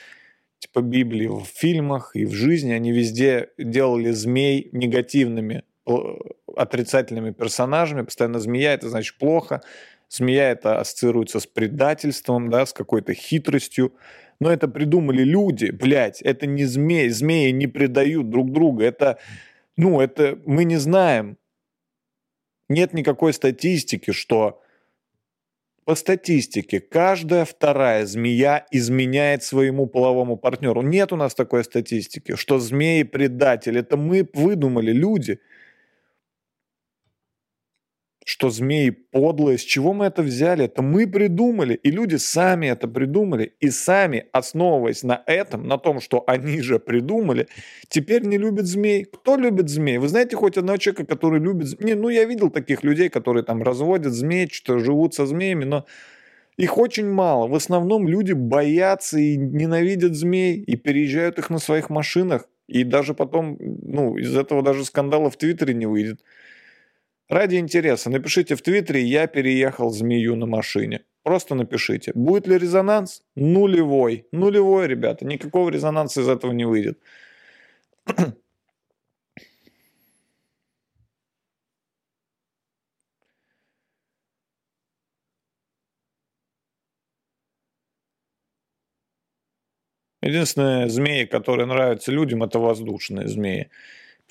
[0.58, 5.62] типа Библии, в фильмах и в жизни они везде делали змей негативными,
[6.56, 8.02] отрицательными персонажами.
[8.02, 9.62] Постоянно змея это значит плохо.
[10.08, 13.94] Змея это ассоциируется с предательством, да, с какой-то хитростью.
[14.42, 17.06] Но это придумали люди, блядь, это не змеи.
[17.10, 18.84] Змеи не предают друг друга.
[18.84, 19.20] Это,
[19.76, 21.38] ну, это мы не знаем,
[22.68, 24.60] нет никакой статистики, что
[25.84, 30.82] по статистике каждая вторая змея изменяет своему половому партнеру.
[30.82, 33.78] Нет у нас такой статистики, что змеи предатели.
[33.78, 35.38] Это мы выдумали, люди–
[38.24, 39.58] что змеи подлые.
[39.58, 40.64] С чего мы это взяли?
[40.64, 41.74] Это мы придумали.
[41.74, 43.54] И люди сами это придумали.
[43.60, 47.48] И сами, основываясь на этом, на том, что они же придумали,
[47.88, 49.04] теперь не любят змей.
[49.04, 49.98] Кто любит змей?
[49.98, 51.94] Вы знаете хоть одного человека, который любит змей?
[51.94, 55.86] Ну, я видел таких людей, которые там разводят змей, что живут со змеями, но
[56.56, 57.48] их очень мало.
[57.48, 62.48] В основном люди боятся и ненавидят змей, и переезжают их на своих машинах.
[62.68, 66.20] И даже потом, ну, из этого даже скандала в Твиттере не выйдет.
[67.32, 71.00] Ради интереса напишите в Твиттере «Я переехал змею на машине».
[71.22, 72.12] Просто напишите.
[72.14, 73.22] Будет ли резонанс?
[73.36, 74.26] Нулевой.
[74.32, 75.24] Нулевой, ребята.
[75.24, 76.98] Никакого резонанса из этого не выйдет.
[90.20, 93.70] Единственные змеи, которые нравятся людям, это воздушные змеи.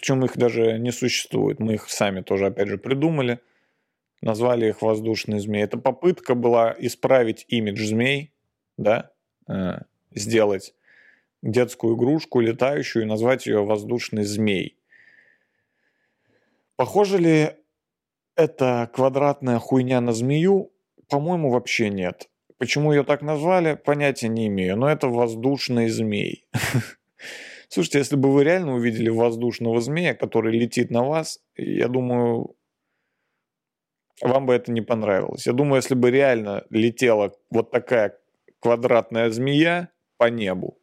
[0.02, 1.60] Причем их даже не существует.
[1.60, 3.40] Мы их сами тоже, опять же, придумали.
[4.22, 5.62] Назвали их воздушные змеи.
[5.62, 8.34] Это попытка была исправить имидж змей,
[8.78, 9.12] да,
[9.48, 10.74] э, сделать
[11.44, 14.76] детскую игрушку летающую и назвать ее воздушный змей.
[16.78, 17.52] Похоже ли
[18.36, 20.72] это квадратная хуйня на змею?
[21.10, 22.28] По-моему, вообще нет.
[22.58, 24.78] Почему ее так назвали, понятия не имею.
[24.78, 26.48] Но это воздушный змей.
[27.74, 32.54] Слушайте, если бы вы реально увидели воздушного змея, который летит на вас, я думаю,
[34.22, 35.48] вам бы это не понравилось.
[35.48, 38.20] Я думаю, если бы реально летела вот такая
[38.60, 40.80] квадратная змея по небу,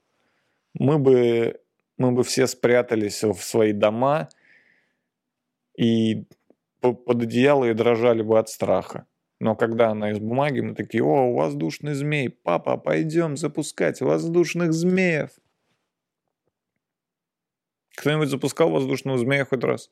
[0.73, 1.61] мы бы,
[1.99, 4.31] мы бы все спрятались в свои дома
[5.77, 6.25] и
[6.81, 9.07] под одеяло и дрожали бы от страха.
[9.41, 15.33] Но когда она из бумаги, мы такие, о, воздушный змей, папа, пойдем запускать воздушных змеев.
[17.99, 19.91] Кто-нибудь запускал воздушного змея хоть раз?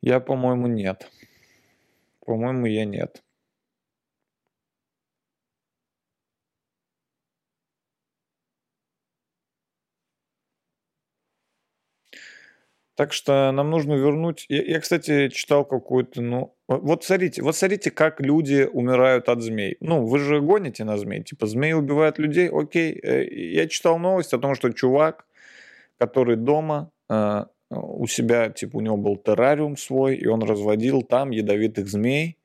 [0.00, 1.08] Я, по-моему, нет.
[2.26, 3.22] По-моему, я нет.
[12.96, 14.46] Так что нам нужно вернуть...
[14.48, 16.56] Я, я кстати, читал какую-то, ну...
[16.66, 19.76] Вот смотрите, вот смотрите, как люди умирают от змей.
[19.78, 21.22] Ну, вы же гоните на змей.
[21.22, 22.98] Типа, змеи убивают людей, окей.
[23.02, 25.26] Э, я читал новость о том, что чувак,
[25.98, 31.30] который дома э, у себя, типа, у него был террариум свой, и он разводил там
[31.30, 32.38] ядовитых змей,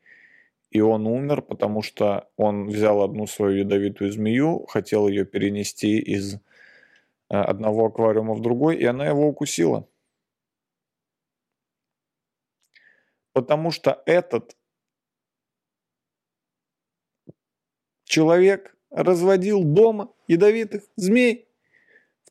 [0.72, 6.36] и он умер, потому что он взял одну свою ядовитую змею, хотел ее перенести из
[6.36, 6.40] э,
[7.30, 9.88] одного аквариума в другой, и она его укусила.
[13.34, 14.56] Потому что этот
[18.04, 21.49] человек разводил дома ядовитых змей.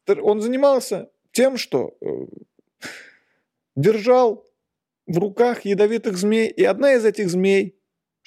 [0.09, 2.07] Он занимался тем, что э,
[3.77, 4.45] держал
[5.07, 6.49] в руках ядовитых змей.
[6.49, 7.79] И одна из этих змей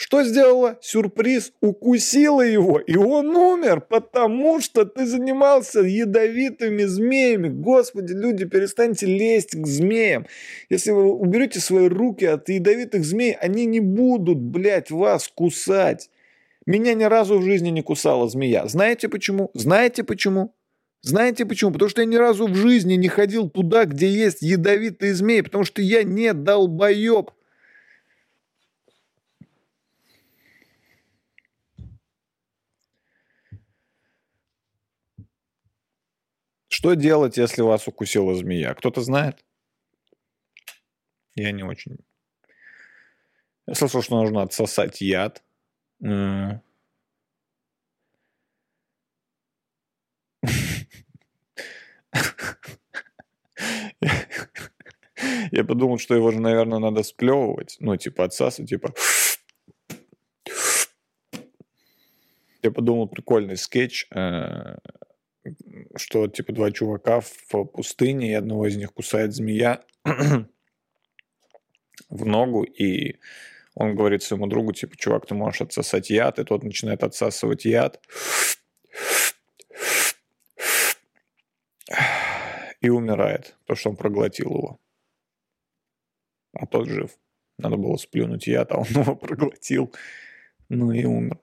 [0.01, 0.79] что сделала?
[0.81, 7.49] Сюрприз, укусила его, и он умер, потому что ты занимался ядовитыми змеями.
[7.49, 10.25] Господи, люди, перестаньте лезть к змеям.
[10.71, 16.09] Если вы уберете свои руки от ядовитых змей, они не будут, блядь, вас кусать.
[16.65, 18.65] Меня ни разу в жизни не кусала змея.
[18.65, 19.51] Знаете почему?
[19.53, 20.55] Знаете почему?
[21.01, 21.71] Знаете почему?
[21.71, 25.63] Потому что я ни разу в жизни не ходил туда, где есть ядовитые змеи, потому
[25.63, 27.31] что я не долбоеб.
[36.67, 38.73] Что делать, если вас укусила змея?
[38.73, 39.43] Кто-то знает?
[41.35, 41.97] Я не очень.
[43.67, 45.43] Я слышал, что нужно отсосать яд.
[55.51, 57.77] Я подумал, что его же, наверное, надо сплевывать.
[57.79, 58.93] Ну, типа отсасывать, типа...
[62.63, 64.07] Я подумал, прикольный скетч.
[64.11, 64.77] Э,
[65.95, 69.83] что типа два чувака в пустыне, и одного из них кусает змея
[72.09, 73.17] в ногу, и
[73.73, 77.99] он говорит своему другу, типа, чувак, ты можешь отсосать яд, и тот начинает отсасывать яд.
[82.81, 84.79] И умирает, то, что он проглотил его.
[86.53, 87.11] А тот жив.
[87.57, 89.93] Надо было сплюнуть яд, а он его проглотил.
[90.69, 91.39] Ну и умер.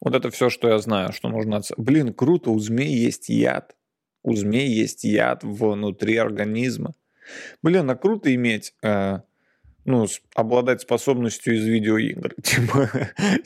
[0.00, 1.60] Вот это все, что я знаю, что нужно...
[1.76, 3.76] Блин, круто, у змей есть яд.
[4.22, 6.94] У змей есть яд внутри организма.
[7.62, 9.20] Блин, а круто иметь, э,
[9.84, 12.34] ну, обладать способностью из видеоигр.
[12.42, 12.90] Типа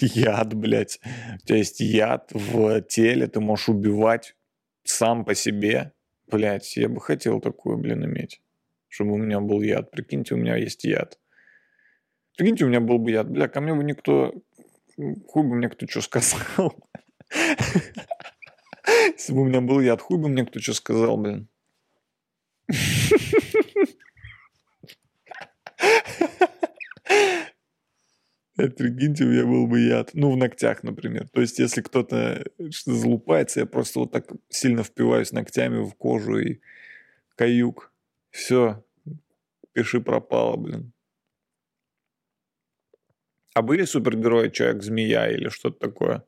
[0.00, 0.98] яд, блядь.
[1.42, 4.34] У тебя есть яд в теле, ты можешь убивать
[4.84, 5.92] сам по себе.
[6.28, 8.40] Блядь, я бы хотел такую, блин, иметь.
[8.88, 9.90] Чтобы у меня был яд.
[9.90, 11.18] Прикиньте, у меня есть яд.
[12.36, 13.28] Прикиньте, у меня был бы яд.
[13.30, 14.32] Бля, ко мне бы никто
[15.26, 16.74] хуй бы мне кто что сказал.
[19.16, 21.48] Если бы у меня был яд, хуй бы мне кто что сказал, блин.
[28.56, 30.10] Это, прикиньте, у меня был бы яд.
[30.14, 31.28] Ну, в ногтях, например.
[31.28, 36.38] То есть, если кто-то что-то залупается, я просто вот так сильно впиваюсь ногтями в кожу
[36.38, 36.60] и
[37.36, 37.92] каюк.
[38.30, 38.84] Все,
[39.72, 40.92] пиши пропало, блин.
[43.54, 46.24] А были супергерои Человек-змея или что-то такое?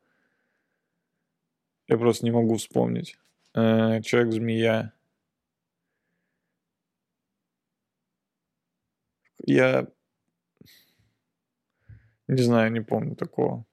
[1.87, 3.19] Я просто не могу вспомнить.
[3.55, 4.93] Э, Человек-змея.
[9.45, 9.89] Я
[12.29, 13.65] не знаю, не помню такого.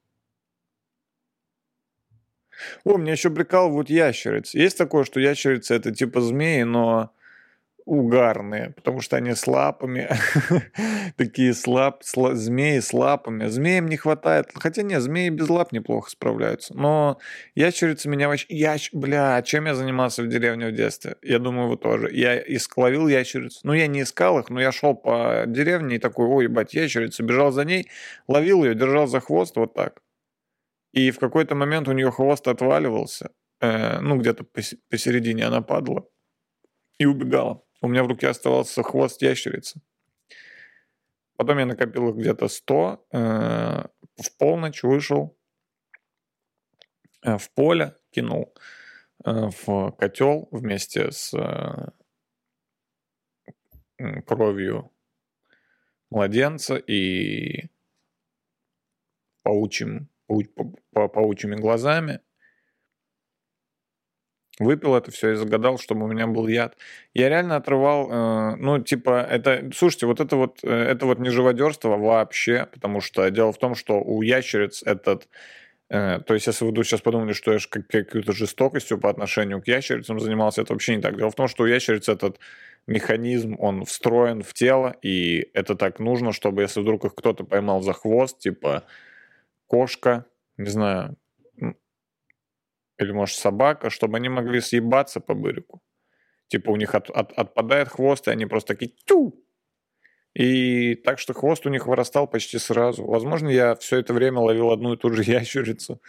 [2.84, 4.58] О, меня еще прикалывают ящерицы.
[4.58, 7.12] Есть такое, что ящерицы это типа змеи, но
[7.86, 10.10] угарные, потому что они с лапами,
[11.16, 13.46] такие слаб, сла, змеи с лапами.
[13.46, 17.18] Змеям не хватает, хотя нет, змеи без лап неплохо справляются, но
[17.54, 18.46] ящерицы меня вообще...
[18.48, 18.90] Ящ...
[18.92, 21.16] Бля, чем я занимался в деревне в детстве?
[21.22, 22.10] Я думаю, вы тоже.
[22.12, 23.60] Я искловил ящериц.
[23.62, 27.22] Ну, я не искал их, но я шел по деревне и такой, ой, ебать, ящерица,
[27.22, 27.88] бежал за ней,
[28.26, 30.02] ловил ее, держал за хвост вот так.
[30.92, 33.30] И в какой-то момент у нее хвост отваливался,
[33.60, 34.44] э, ну, где-то
[34.90, 36.08] посередине она падала
[36.98, 37.62] и убегала.
[37.80, 39.80] У меня в руке оставался хвост ящерицы.
[41.36, 43.06] Потом я накопил их где-то 100.
[43.12, 43.18] Э,
[44.16, 45.36] в полночь вышел.
[47.22, 48.54] э, в поле, кинул
[49.24, 51.34] э, в котел вместе с
[54.26, 54.92] кровью
[56.10, 57.70] младенца и
[59.42, 60.46] паучьим, пауч,
[60.92, 62.20] па, паучьими глазами.
[64.58, 66.76] Выпил это все и загадал, чтобы у меня был яд.
[67.12, 71.28] Я реально отрывал, э, ну, типа, это, слушайте, вот это вот, э, это вот не
[71.28, 75.28] живодерство вообще, потому что дело в том, что у ящериц этот,
[75.90, 79.68] э, то есть, если вы сейчас подумали, что я как, какой-то жестокостью по отношению к
[79.68, 81.18] ящерицам занимался, это вообще не так.
[81.18, 82.38] Дело в том, что у ящериц этот
[82.86, 87.82] механизм, он встроен в тело, и это так нужно, чтобы если вдруг их кто-то поймал
[87.82, 88.84] за хвост, типа
[89.66, 90.24] кошка,
[90.56, 91.16] не знаю,
[92.98, 95.82] или, может, собака, чтобы они могли съебаться по бырику.
[96.48, 99.42] Типа у них от, от, отпадает хвост, и они просто такие тю!
[100.34, 103.04] И так что хвост у них вырастал почти сразу.
[103.04, 106.00] Возможно, я все это время ловил одну и ту же ящерицу.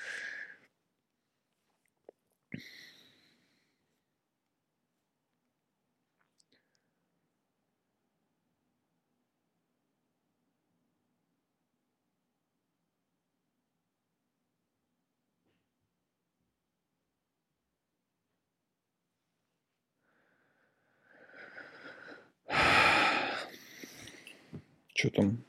[25.08, 25.44] Что там?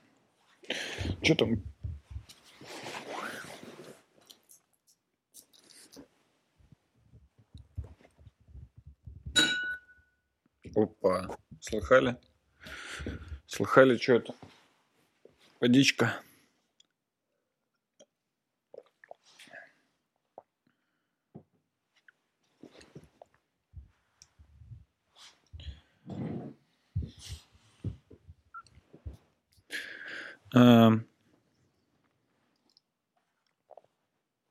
[1.21, 1.65] Что там?
[10.77, 11.37] Опа.
[11.61, 12.17] Слыхали?
[13.49, 14.35] Слыхали, что это?
[15.59, 16.21] Водичка.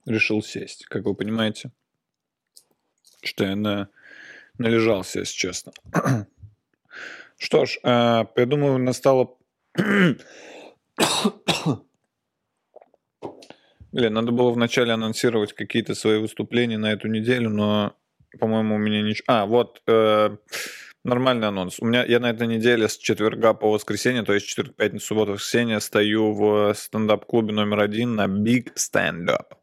[0.07, 1.71] Решил сесть, как вы понимаете,
[3.23, 3.89] что я на,
[4.57, 5.73] належался, если честно.
[7.37, 9.35] Что ж, э, я думаю, настало...
[13.91, 17.95] Блин, надо было вначале анонсировать какие-то свои выступления на эту неделю, но,
[18.39, 19.25] по-моему, у меня ничего...
[19.27, 19.81] А, вот...
[19.87, 20.37] Э,
[21.07, 21.79] Нормальный анонс.
[21.79, 25.31] У меня я на этой неделе с четверга по воскресенье, то есть четверг, пятница, суббота,
[25.31, 29.55] воскресенье, стою в стендап-клубе номер один на Big Stand Up.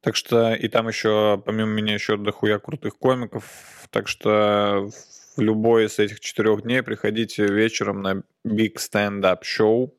[0.00, 3.44] Так что и там еще, помимо меня, еще дохуя крутых комиков.
[3.90, 4.90] Так что
[5.36, 9.92] в любой из этих четырех дней приходите вечером на Big Stand Up Show.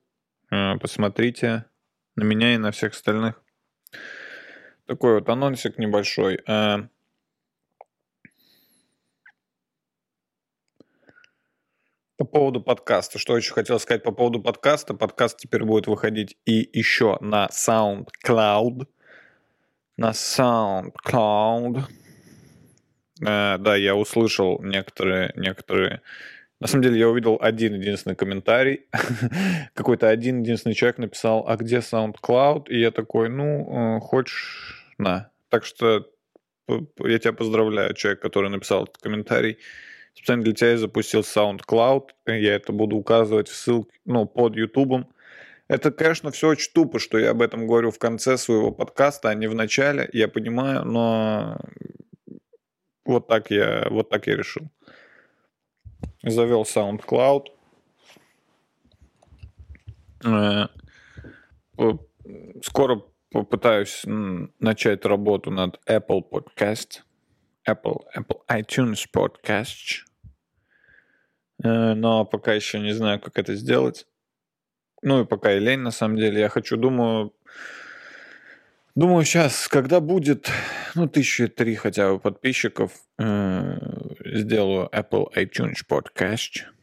[0.51, 1.63] Э, посмотрите
[2.17, 3.41] на меня и на всех остальных.
[4.86, 6.41] Такой вот анонсик небольшой.
[12.18, 13.20] По поводу подкаста.
[13.20, 14.93] Что еще хотел сказать по поводу подкаста.
[14.93, 18.88] Подкаст теперь будет выходить и еще на SoundCloud.
[19.97, 21.82] На SoundCloud.
[23.22, 26.01] Э, да, я услышал некоторые, некоторые...
[26.61, 28.86] На самом деле я увидел один единственный комментарий.
[29.74, 32.70] Какой-то один единственный человек написал, а где SoundCloud?
[32.70, 35.32] И я такой, ну, э, хочешь, на.
[35.49, 36.09] Так что
[36.70, 39.57] я тебя поздравляю, человек, который написал этот комментарий.
[40.16, 42.09] Специально для тебя я запустил SoundCloud.
[42.26, 45.05] Я это буду указывать в ссылке, ну, под YouTube.
[45.68, 49.34] Это, конечно, все очень тупо, что я об этом говорю в конце своего подкаста, а
[49.34, 50.09] не в начале.
[50.13, 51.59] Я понимаю, но
[53.03, 54.70] вот так я, вот так я решил.
[56.24, 57.47] Завел SoundCloud.
[60.24, 60.68] Э,
[62.63, 67.01] скоро попытаюсь начать работу над Apple Podcast.
[67.68, 70.03] Apple, Apple iTunes Podcast.
[71.63, 74.05] Э, но пока еще не знаю, как это сделать.
[75.01, 76.39] Ну и пока и лень, на самом деле.
[76.41, 77.34] Я хочу, думаю,
[78.95, 80.49] думаю сейчас, когда будет,
[80.95, 83.78] ну, тысячи три хотя бы подписчиков, э,
[84.26, 86.74] сделаю Apple iTunes Podcast.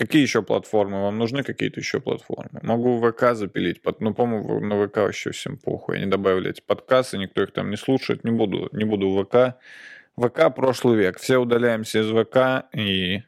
[0.00, 1.02] Какие еще платформы?
[1.02, 2.58] Вам нужны какие-то еще платформы?
[2.62, 3.82] Могу ВК запилить.
[3.98, 5.96] Ну, по-моему, на ВК вообще всем похуй.
[5.96, 8.24] Они добавили эти подкасты, никто их там не слушает.
[8.24, 9.58] Не буду, не буду ВК.
[10.16, 11.18] ВК прошлый век.
[11.18, 13.22] Все удаляемся из ВК и...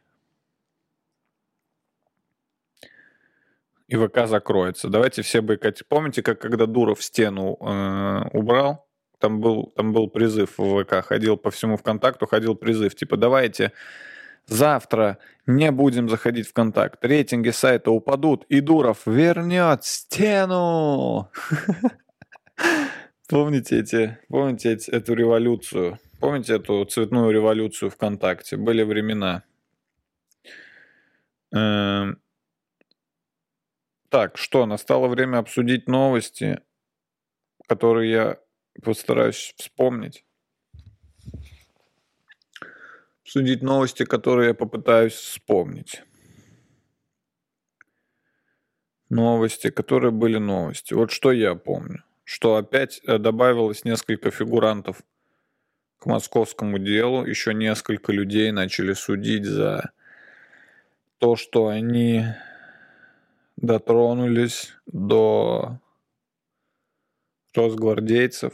[3.89, 4.89] И ВК закроется.
[4.89, 5.89] Давайте все бойкотировать.
[5.89, 8.89] Помните, как когда Дуров стену э, убрал?
[9.19, 11.05] Там был, там был призыв в ВК.
[11.05, 12.95] Ходил по всему ВКонтакту, ходил призыв.
[12.95, 13.73] Типа, давайте
[14.47, 17.05] Завтра не будем заходить в контакт.
[17.05, 21.31] Рейтинги сайта упадут, и Дуров вернет стену.
[23.29, 25.99] Помните эти, помните эту революцию?
[26.21, 28.59] Помните эту цветную революцию ВКонтакте?
[28.59, 29.43] Были времена.
[31.51, 32.21] Эм...
[34.11, 36.61] Так, что, настало время обсудить новости.
[37.67, 38.39] которые я
[38.83, 40.27] постараюсь вспомнить.
[43.33, 46.03] Судить новости, которые я попытаюсь вспомнить.
[49.09, 50.93] Новости, которые были новости.
[50.93, 52.05] Вот что я помню.
[52.25, 55.01] Что опять э, добавилось несколько фигурантов
[55.99, 57.25] к московскому делу.
[57.25, 59.93] Еще несколько людей начали судить за
[61.17, 62.27] то, что они
[63.57, 65.81] дотронулись до
[67.55, 68.53] росгвардейцев.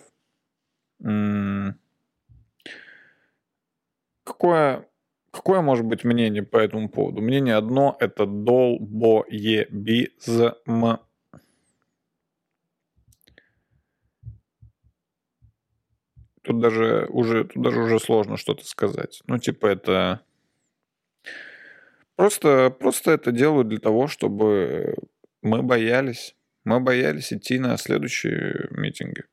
[4.38, 4.88] Какое,
[5.32, 7.20] какое может быть мнение по этому поводу?
[7.20, 9.18] Мнение одно– это долбоебизм.
[16.42, 19.22] Тут даже уже, тут даже уже сложно что-то сказать.
[19.26, 20.22] Ну, типа, это
[22.14, 24.96] Просто, просто это делают для того, чтобы
[25.40, 26.34] мы боялись.
[26.64, 29.24] Мы боялись идти на следующие митинги.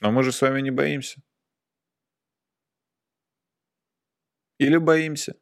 [0.00, 1.20] Но мы же с вами не боимся.
[4.58, 5.36] Или боимся.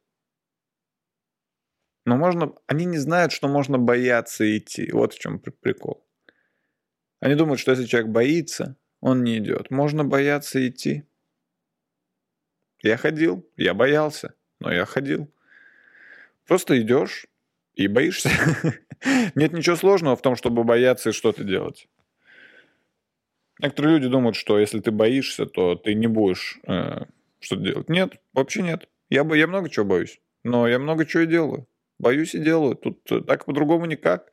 [2.05, 2.55] Но можно...
[2.67, 4.91] Они не знают, что можно бояться идти.
[4.93, 6.07] Вот в чем прикол.
[7.21, 9.71] Они думают, что если человек боится, он не идет.
[9.71, 11.05] Можно бояться идти.
[12.83, 15.33] Я ходил, я боялся, но я ходил.
[16.47, 17.27] Просто идешь
[17.75, 18.31] и боишься.
[19.35, 21.89] Нет ничего сложного в том, чтобы бояться и что-то делать.
[23.59, 27.07] Некоторые люди думают, что если ты боишься, то ты не будешь э,
[27.41, 27.89] что-то делать.
[27.89, 28.89] Нет, вообще нет.
[29.11, 31.67] Я, я много чего боюсь, но я много чего и делаю.
[31.99, 32.77] Боюсь и делаю.
[32.77, 34.33] Тут э, так по-другому никак.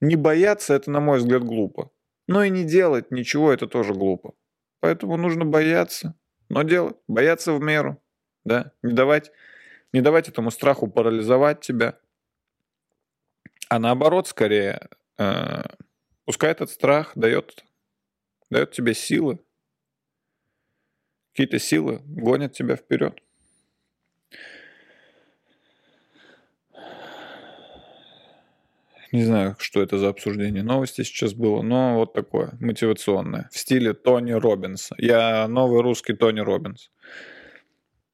[0.00, 1.90] Не бояться– это, на мой взгляд, глупо.
[2.26, 4.34] Но и не делать ничего– это тоже глупо.
[4.80, 6.14] Поэтому нужно бояться,
[6.48, 6.96] но делать.
[7.08, 8.00] Бояться в меру.
[8.44, 8.72] Да?
[8.82, 9.32] Не давать
[9.92, 11.98] не давать этому страху парализовать тебя,
[13.68, 15.62] а наоборот, скорее, э,
[16.24, 17.64] пускай этот страх дает,
[18.50, 19.40] дает тебе силы,
[21.38, 23.22] какие-то силы гонят тебя вперед.
[29.12, 33.48] Не знаю, что это за обсуждение новости сейчас было, но вот такое, мотивационное.
[33.52, 34.96] В стиле Тони Робинса.
[34.98, 36.90] Я новый русский Тони Робинс.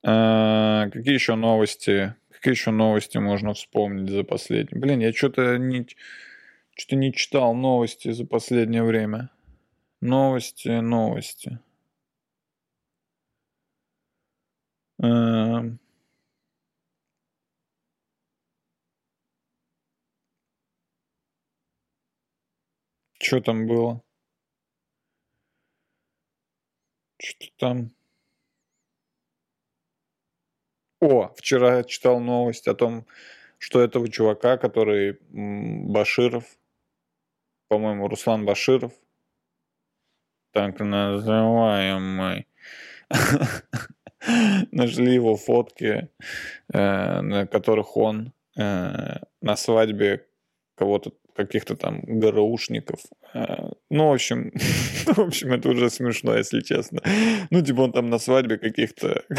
[0.03, 2.15] А, какие еще новости?
[2.31, 4.79] Какие еще новости можно вспомнить за последние?
[4.79, 5.87] Блин, я что-то не,
[6.77, 9.31] что-то не читал новости за последнее время.
[10.03, 11.59] Новости, новости.
[15.05, 15.63] А,
[23.21, 24.03] что там было?
[27.19, 27.91] Что-то там...
[31.01, 33.07] О, вчера я читал новость о том,
[33.59, 36.47] что этого чувака, который Баширов,
[37.69, 38.95] по-моему, Руслан Баширов,
[40.53, 42.47] так называемый,
[44.73, 46.09] нашли его фотки,
[46.73, 50.27] э, на которых он э, на свадьбе
[50.77, 53.01] кого-то каких-то там ГРУшников.
[53.35, 54.53] Э, ну, в общем,
[55.07, 57.01] в общем, это уже смешно, если честно.
[57.51, 59.25] Ну, типа он там на свадьбе каких-то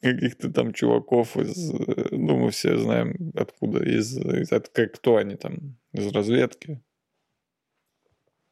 [0.00, 1.70] каких-то там чуваков из,
[2.10, 6.80] ну, мы все знаем откуда, из, из от, как, кто они там, из разведки.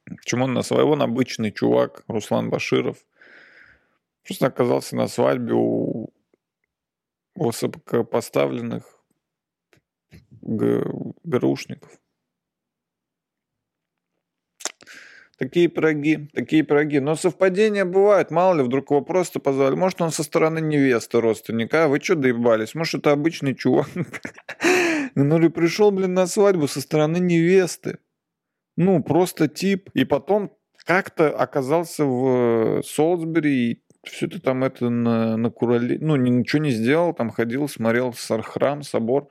[0.04, 3.04] Почему он на своего, он обычный чувак, Руслан Баширов,
[4.24, 6.12] просто оказался на свадьбе у
[7.34, 8.84] высокопоставленных
[10.42, 12.00] ГРУшников.
[15.40, 17.00] Такие пироги, такие пироги.
[17.00, 19.74] Но совпадения бывают, мало ли, вдруг его просто позвали.
[19.74, 21.84] Может, он со стороны невесты родственника.
[21.84, 22.74] А вы что доебались?
[22.74, 23.88] Может, это обычный чувак.
[25.16, 27.98] Ну, или пришел, блин, на свадьбу со стороны невесты.
[28.76, 29.90] Ну, просто тип.
[29.92, 36.16] И потом как-то оказался в Солсбери, и все это там это на, на Курале, ну,
[36.16, 39.28] ничего не сделал, там ходил, смотрел храм, собор.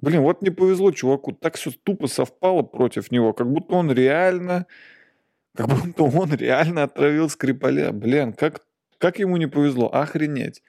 [0.00, 4.66] Блин, вот не повезло чуваку, так все тупо совпало против него, как будто он реально,
[5.54, 7.92] как будто он реально отравил Скрипаля.
[7.92, 8.64] Блин, как,
[8.98, 10.62] как ему не повезло, охренеть.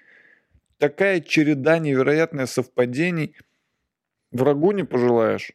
[0.79, 3.35] Такая череда невероятных совпадений.
[4.31, 5.51] Врагу не пожелаешь.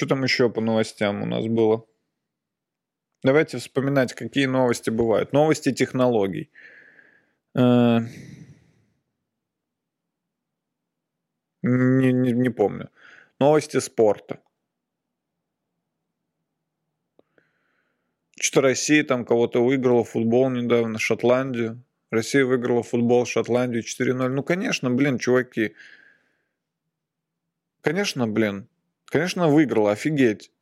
[0.00, 1.84] Что там еще по новостям у нас было?
[3.22, 5.34] Давайте вспоминать, какие новости бывают.
[5.34, 6.50] Новости технологий.
[7.54, 7.98] Э,
[11.60, 12.88] не, не, не помню.
[13.38, 14.40] Новости спорта.
[18.40, 21.84] Что Россия там кого-то выиграла футбол недавно, Шотландию.
[22.10, 24.28] Россия выиграла футбол Шотландию 4-0.
[24.28, 25.74] Ну, конечно, блин, чуваки.
[27.82, 28.66] Конечно, блин.
[29.10, 30.52] Конечно, выиграла, офигеть.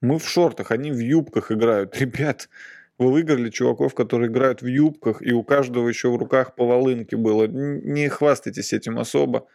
[0.00, 1.96] Мы в шортах, они в юбках играют.
[2.00, 2.48] Ребят,
[2.98, 7.16] вы выиграли чуваков, которые играют в юбках, и у каждого еще в руках по волынке
[7.16, 7.46] было.
[7.46, 9.46] Не хвастайтесь этим особо.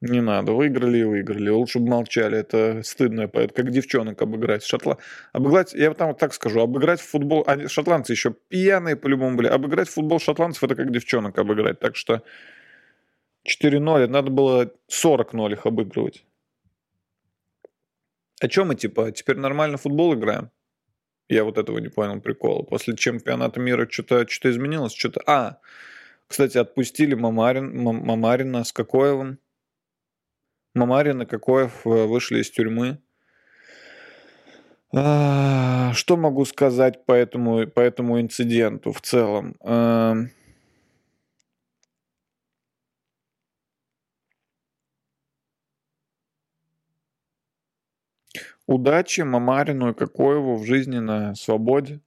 [0.00, 1.48] Не надо, выиграли и выиграли.
[1.48, 4.64] Лучше бы молчали, это стыдно, это как девчонок обыграть.
[4.64, 4.98] Шотла...
[5.32, 9.46] Обыграть, я там вот так скажу, обыграть в футбол, а шотландцы еще пьяные по-любому были,
[9.46, 11.78] обыграть в футбол шотландцев это как девчонок обыграть.
[11.78, 12.22] Так что
[13.46, 16.24] 4-0, надо было 40-0 их обыгрывать.
[18.40, 20.50] А чем мы типа, теперь нормально футбол играем?
[21.28, 22.62] Я вот этого не понял прикола.
[22.62, 25.22] После чемпионата мира что-то что изменилось, что-то...
[25.26, 25.58] А,
[26.26, 29.38] кстати, отпустили Мамарин, Мамарина с Кокоевым.
[30.74, 32.98] Мамарин и Кокоев э, вышли из тюрьмы.
[34.94, 39.56] А, что могу сказать по этому, по этому инциденту в целом?
[48.72, 52.00] Удачи Мамарину и Кокоеву в жизни на свободе.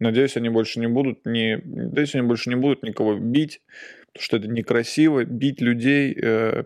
[0.00, 3.62] Надеюсь, они больше не будут не, надеюсь, они больше не будут никого бить,
[4.12, 6.16] потому что это некрасиво бить людей.
[6.20, 6.64] Э,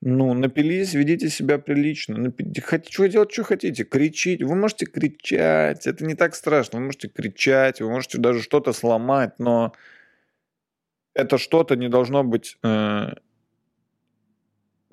[0.00, 2.18] ну, напились, ведите себя прилично.
[2.18, 2.44] Напи...
[2.60, 3.84] Хоть, что делать, что хотите.
[3.84, 4.42] Кричить.
[4.42, 5.86] Вы можете кричать.
[5.86, 6.78] Это не так страшно.
[6.78, 9.72] Вы можете кричать, вы можете даже что-то сломать, но
[11.14, 13.12] это что-то не должно быть э,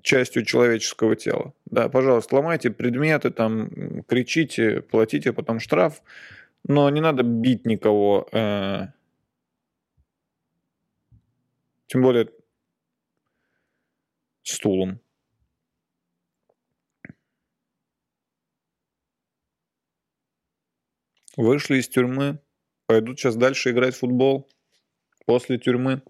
[0.01, 1.53] частью человеческого тела.
[1.65, 6.01] Да, пожалуйста, ломайте предметы, там, кричите, платите потом штраф,
[6.67, 8.27] но не надо бить никого.
[8.31, 8.87] Э,
[11.87, 12.29] тем более
[14.43, 14.99] стулом.
[21.37, 22.39] Вышли из тюрьмы,
[22.87, 24.49] пойдут сейчас дальше играть в футбол
[25.25, 26.01] после тюрьмы.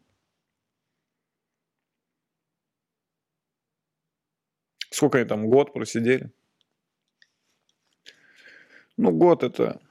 [5.02, 6.30] Сколько они там, год просидели?
[8.98, 9.82] Ну, год это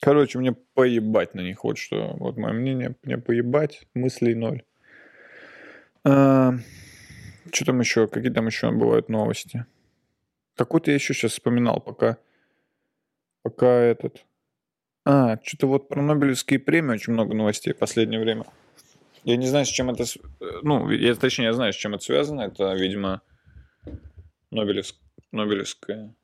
[0.00, 1.64] Короче, мне поебать на них.
[1.64, 2.96] Вот что, вот мое мнение.
[3.02, 3.82] Мне поебать.
[3.92, 4.62] Мыслей ноль.
[6.02, 6.54] А,
[7.52, 8.06] что там еще?
[8.06, 9.66] Какие там еще бывают новости?
[10.56, 12.18] Какой-то я еще сейчас вспоминал, пока,
[13.42, 14.24] пока этот...
[15.04, 18.44] А, что-то вот про Нобелевские премии очень много новостей в последнее время.
[19.24, 20.04] Я не знаю, с чем это...
[20.62, 22.42] Ну, я, точнее, я знаю, с чем это связано.
[22.42, 23.22] Это, видимо,
[24.50, 24.96] Нобелевск...
[25.32, 26.14] Нобелевская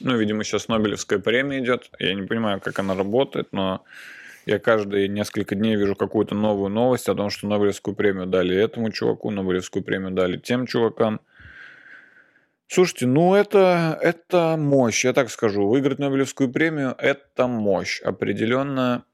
[0.00, 1.90] Ну, видимо, сейчас Нобелевская премия идет.
[1.98, 3.84] Я не понимаю, как она работает, но
[4.46, 8.90] я каждые несколько дней вижу какую-то новую новость о том, что Нобелевскую премию дали этому
[8.90, 11.20] чуваку, Нобелевскую премию дали тем чувакам.
[12.66, 15.68] Слушайте, ну это, это мощь, я так скажу.
[15.68, 18.00] Выиграть Нобелевскую премию– это мощь.
[18.00, 19.04] Определенно,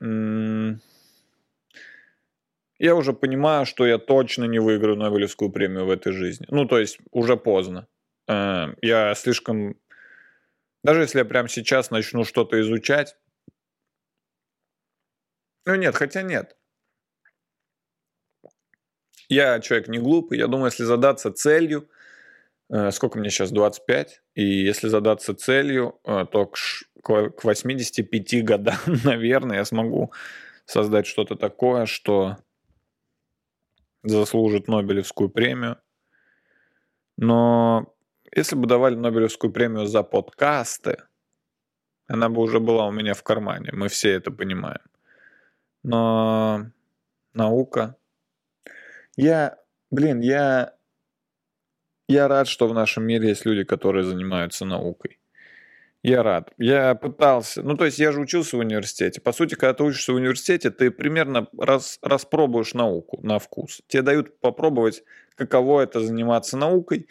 [2.78, 6.46] я уже понимаю, что я точно не выиграю Нобелевскую премию в этой жизни.
[6.50, 7.86] Ну, то есть, уже поздно.
[8.28, 9.76] Э, я слишком
[10.82, 13.16] даже если я прямо сейчас начну что-то изучать,
[15.70, 16.56] ну нет, хотя нет.
[19.28, 21.88] Я человек не глупый, я думаю, если задаться целью,
[22.68, 28.78] э, сколько мне сейчас, 25, и если задаться целью, э, то к, к 85 годам,
[29.04, 30.12] наверное, я смогу
[30.66, 32.38] создать что-то такое, что
[34.02, 35.76] заслужит Нобелевскую премию.
[37.16, 37.94] Но
[38.34, 40.96] если бы давали Нобелевскую премию за подкасты,
[42.08, 43.70] она бы уже была у меня в кармане.
[43.72, 44.89] Мы все это понимаем.
[45.82, 46.66] Но
[47.34, 47.96] наука...
[49.16, 49.58] Я,
[49.90, 50.74] блин, я,
[52.08, 55.20] я рад, что в нашем мире есть люди, которые занимаются наукой.
[56.02, 56.52] Я рад.
[56.56, 57.62] Я пытался.
[57.62, 59.20] Ну, то есть я же учился в университете.
[59.20, 63.82] По сути, когда ты учишься в университете, ты примерно раз, распробуешь науку на вкус.
[63.86, 65.02] Тебе дают попробовать,
[65.34, 67.06] каково это заниматься наукой.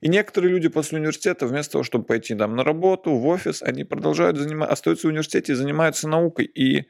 [0.00, 3.84] И некоторые люди после университета, вместо того, чтобы пойти там на работу, в офис, они
[3.84, 6.46] продолжают заниматься, остаются в университете и занимаются наукой.
[6.46, 6.88] И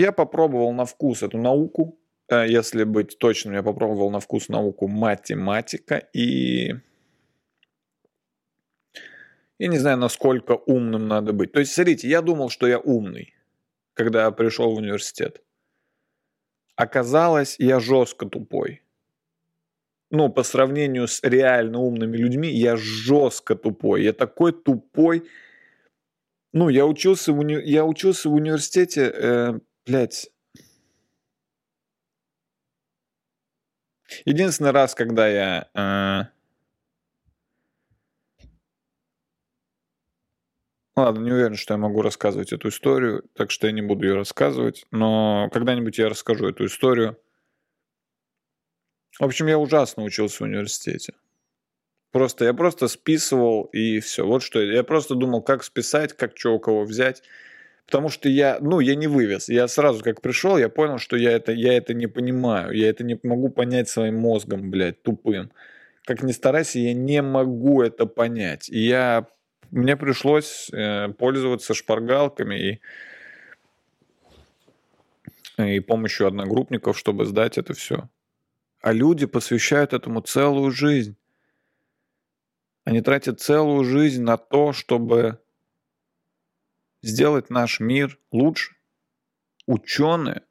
[0.00, 4.88] я попробовал на вкус эту науку, э, если быть точным, я попробовал на вкус науку
[4.88, 6.74] математика и
[9.58, 11.50] я не знаю, насколько умным надо быть.
[11.50, 13.34] То есть, смотрите, я думал, что я умный,
[13.94, 15.42] когда я пришел в университет.
[16.76, 18.82] Оказалось, я жестко тупой.
[20.10, 24.04] ну, по сравнению с реально умными людьми, я жестко тупой.
[24.04, 25.24] Я такой тупой.
[26.52, 27.60] Ну, я учился в, уни...
[27.64, 29.58] я учился в университете, э,
[29.88, 30.30] блядь.
[34.24, 35.68] Единственный раз, когда я...
[35.74, 36.30] Э...
[40.96, 44.14] Ладно, не уверен, что я могу рассказывать эту историю, так что я не буду ее
[44.14, 44.84] рассказывать.
[44.90, 47.16] Но когда-нибудь я расскажу эту историю.
[49.18, 51.14] В общем, я ужасно учился в университете.
[52.10, 54.26] Просто я просто списывал и все.
[54.26, 57.22] Вот что я просто думал, как списать, как что у кого взять.
[57.88, 59.48] Потому что я, ну, я не вывез.
[59.48, 62.72] Я сразу как пришел, я понял, что я это, я это не понимаю.
[62.72, 65.50] Я это не могу понять своим мозгом, блядь, тупым.
[66.04, 68.68] Как ни старайся, я не могу это понять.
[68.68, 69.26] И я,
[69.70, 72.80] мне пришлось э, пользоваться шпаргалками
[75.56, 78.10] и, и помощью одногруппников, чтобы сдать это все.
[78.82, 81.16] А люди посвящают этому целую жизнь.
[82.84, 85.38] Они тратят целую жизнь на то, чтобы
[87.02, 88.76] сделать наш мир лучше.
[89.66, 90.46] Ученые,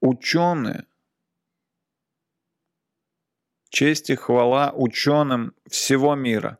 [0.00, 0.86] ученые,
[3.70, 6.58] честь и хвала ученым всего мира.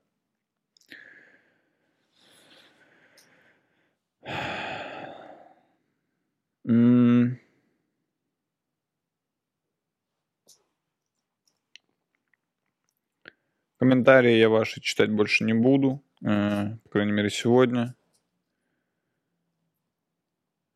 [13.78, 17.94] Комментарии я ваши читать больше не буду, по крайней мере сегодня.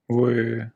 [0.09, 0.73] Вы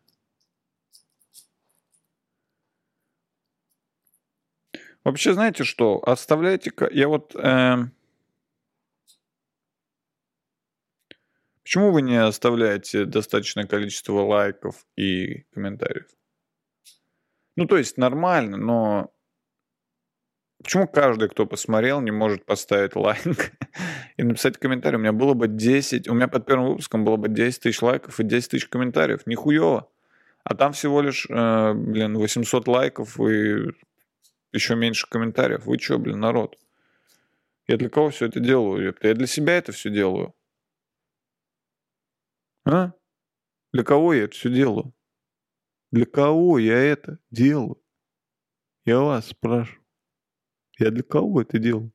[5.05, 6.03] Вообще, знаете что?
[6.03, 6.73] Оставляйте...
[6.91, 7.37] Я вот...
[7.37, 7.85] Э...
[11.63, 16.07] Почему вы не оставляете достаточное количество лайков и комментариев?
[17.57, 19.14] Ну, то есть нормально, но
[20.65, 23.53] Почему каждый, кто посмотрел, не может поставить лайк
[24.17, 24.97] и написать комментарий?
[24.97, 28.19] У меня было бы 10, у меня под первым выпуском было бы 10 тысяч лайков
[28.19, 29.27] и 10 тысяч комментариев.
[29.27, 29.91] Нихуево.
[30.43, 33.75] А там всего лишь, э, блин, 800 лайков и
[34.53, 35.67] еще меньше комментариев.
[35.67, 36.57] Вы что, блин, народ?
[37.67, 38.97] Я для кого все это делаю?
[39.03, 40.35] Я для себя это все делаю.
[42.65, 42.93] А?
[43.75, 44.95] Для кого я это все делаю?
[45.93, 47.79] Для кого я это делаю?
[48.87, 49.84] Я вас спрашиваю.
[50.79, 51.93] Я для кого это делаю?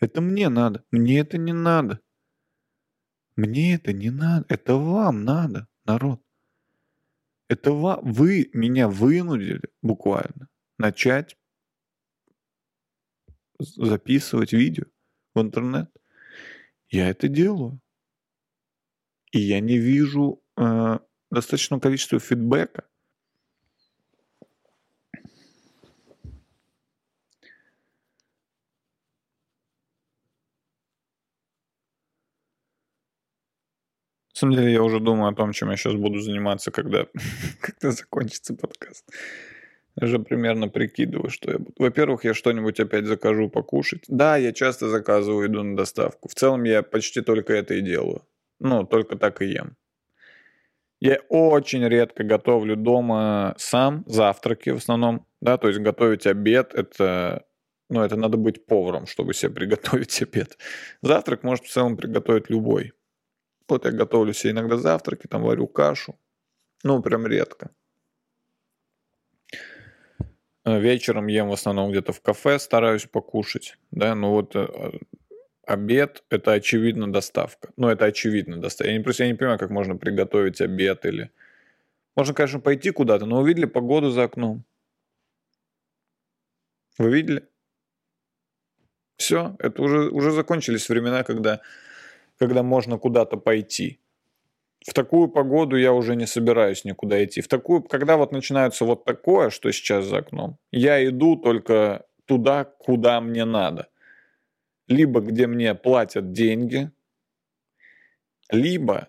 [0.00, 0.84] Это мне надо.
[0.90, 2.00] Мне это не надо.
[3.36, 4.44] Мне это не надо.
[4.48, 6.20] Это вам надо, народ.
[7.48, 10.48] Это ва- вы меня вынудили буквально
[10.78, 11.36] начать
[13.58, 14.84] записывать видео
[15.34, 15.90] в интернет.
[16.88, 17.80] Я это делаю.
[19.30, 20.98] И я не вижу э,
[21.30, 22.88] достаточного количества фидбэка.
[34.34, 37.06] На самом деле я уже думаю о том, чем я сейчас буду заниматься, когда,
[37.60, 39.04] когда закончится подкаст.
[39.96, 41.72] Я уже примерно прикидываю, что я буду.
[41.78, 44.02] Во-первых, я что-нибудь опять закажу покушать.
[44.08, 46.28] Да, я часто заказываю еду на доставку.
[46.28, 48.22] В целом я почти только это и делаю.
[48.58, 49.76] Ну, только так и ем.
[51.00, 55.26] Я очень редко готовлю дома сам завтраки в основном.
[55.40, 57.44] Да, то есть готовить обед это
[57.90, 60.58] ну, это надо быть поваром, чтобы себе приготовить обед.
[61.02, 62.92] Завтрак может в целом приготовить любой.
[63.68, 66.18] Вот я готовлю себе иногда завтраки, там варю кашу.
[66.82, 67.70] Ну, прям редко.
[70.64, 73.76] Э, вечером ем в основном где-то в кафе, стараюсь покушать.
[73.90, 74.66] Да, ну вот э,
[75.66, 77.70] обед– это очевидно доставка.
[77.76, 78.90] Ну, это очевидно доставка.
[78.90, 81.30] Я не, просто я не понимаю, как можно приготовить обед или...
[82.16, 84.64] Можно, конечно, пойти куда-то, но увидели погоду за окном.
[86.96, 87.48] Вы видели?
[89.16, 91.60] Все, это уже, уже закончились времена, когда
[92.38, 94.00] когда можно куда-то пойти.
[94.86, 97.40] В такую погоду я уже не собираюсь никуда идти.
[97.40, 102.64] В такую, когда вот начинается вот такое, что сейчас за окном, я иду только туда,
[102.64, 103.88] куда мне надо.
[104.86, 106.90] Либо где мне платят деньги,
[108.50, 109.08] либо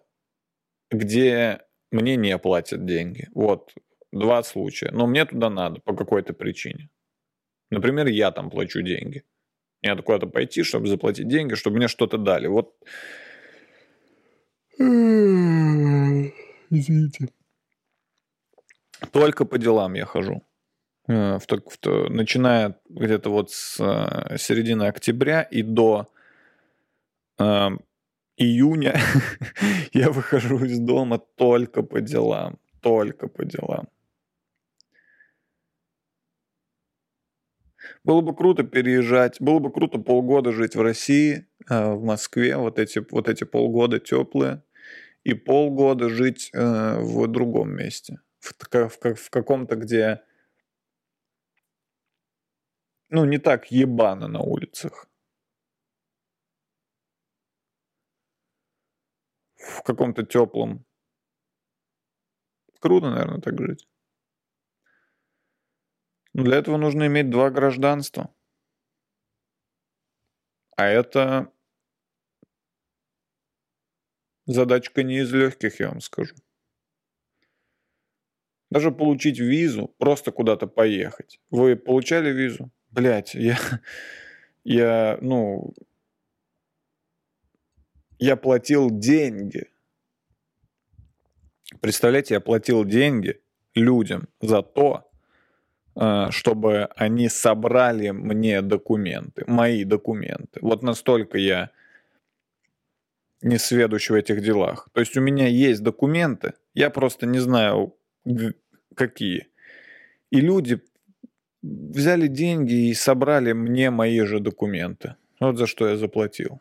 [0.90, 1.62] где
[1.92, 3.28] мне не платят деньги.
[3.34, 3.74] Вот
[4.14, 4.92] два случая.
[4.92, 6.90] Но мне туда надо по какой-то причине.
[7.70, 9.24] Например, я там плачу деньги.
[9.82, 12.48] Мне надо куда-то пойти, чтобы заплатить деньги, чтобы мне что-то дали.
[12.48, 12.74] Вот.
[16.70, 17.30] Извините.
[19.12, 20.42] Только по делам я хожу.
[21.08, 26.08] Э, в, в, в, начиная где-то вот с э, середины октября и до
[27.38, 27.70] э,
[28.38, 29.00] июня
[29.94, 32.58] я выхожу из дома только по делам.
[32.82, 33.88] Только по делам.
[38.04, 42.80] Было бы круто переезжать, было бы круто полгода жить в России, э, в Москве, вот
[42.80, 44.64] эти, вот эти полгода теплые,
[45.24, 50.22] и полгода жить э, в другом месте, в, в, в каком-то, где,
[53.10, 55.08] ну, не так ебано на улицах.
[59.58, 60.86] В каком-то теплом.
[62.80, 63.86] Круто, наверное, так жить.
[66.36, 68.30] Но для этого нужно иметь два гражданства.
[70.76, 71.50] А это
[74.46, 76.36] задачка не из легких, я вам скажу.
[78.70, 81.40] Даже получить визу, просто куда-то поехать.
[81.52, 82.70] Вы получали визу?
[82.92, 83.58] Блять, я,
[84.66, 85.74] я, ну,
[88.20, 89.72] я платил деньги.
[91.80, 93.42] Представляете, я платил деньги
[93.74, 95.10] людям за то,
[95.96, 100.60] чтобы они собрали мне документы, мои документы.
[100.62, 101.70] Вот настолько я
[103.42, 104.90] не сведущ в этих делах.
[104.92, 107.96] То есть у меня есть документы, я просто не знаю,
[108.96, 109.48] какие.
[110.32, 110.82] И люди
[111.62, 115.16] взяли деньги и собрали мне мои же документы.
[115.40, 116.60] Вот за что я заплатил.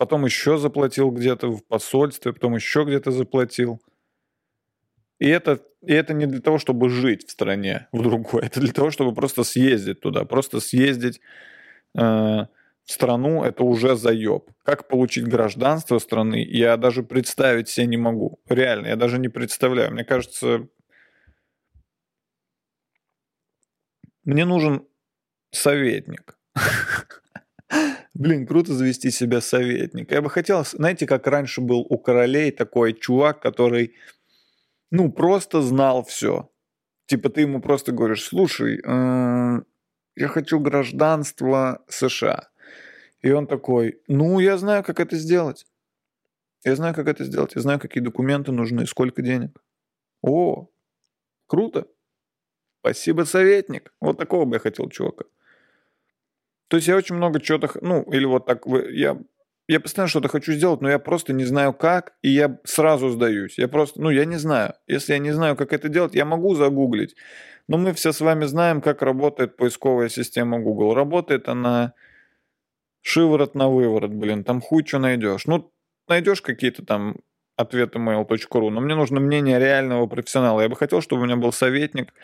[0.00, 3.82] Потом еще заплатил где-то в посольстве, потом еще где-то заплатил.
[5.18, 8.46] И это, и это не для того, чтобы жить в стране, в другой.
[8.46, 10.24] Это для того, чтобы просто съездить туда.
[10.24, 11.20] Просто съездить
[11.94, 12.46] э, в
[12.86, 14.50] страну– это уже заеб.
[14.62, 18.40] Как получить гражданство страны, я даже представить себе не могу.
[18.48, 19.92] Реально, я даже не представляю.
[19.92, 20.66] Мне кажется,
[24.24, 24.86] мне нужен
[25.50, 26.38] советник.
[28.20, 30.14] Блин, круто завести себя советника.
[30.14, 33.94] Я бы хотел, знаете, как раньше был у королей такой чувак, который,
[34.90, 36.50] ну, просто знал все.
[37.06, 39.62] Типа ты ему просто говоришь, слушай, э,
[40.16, 42.50] я хочу гражданство США.
[43.22, 45.64] И он такой, ну, я знаю, как это сделать.
[46.62, 47.54] Я знаю, как это сделать.
[47.54, 49.62] Я знаю, какие документы нужны, сколько денег.
[50.20, 50.68] О,
[51.46, 51.86] круто.
[52.80, 53.94] Спасибо, советник.
[53.98, 55.24] Вот такого бы я хотел чувака.
[56.70, 59.18] То есть я очень много чего-то, ну, или вот так, я,
[59.66, 63.58] я постоянно что-то хочу сделать, но я просто не знаю как, и я сразу сдаюсь.
[63.58, 64.74] Я просто, ну, я не знаю.
[64.86, 67.16] Если я не знаю, как это делать, я могу загуглить.
[67.66, 70.94] Но мы все с вами знаем, как работает поисковая система Google.
[70.94, 71.94] Работает она
[73.02, 75.46] шиворот на выворот, блин, там хуй что найдешь.
[75.46, 75.72] Ну,
[76.06, 77.16] найдешь какие-то там
[77.56, 80.60] ответы mail.ru, но мне нужно мнение реального профессионала.
[80.60, 82.14] Я бы хотел, чтобы у меня был советник,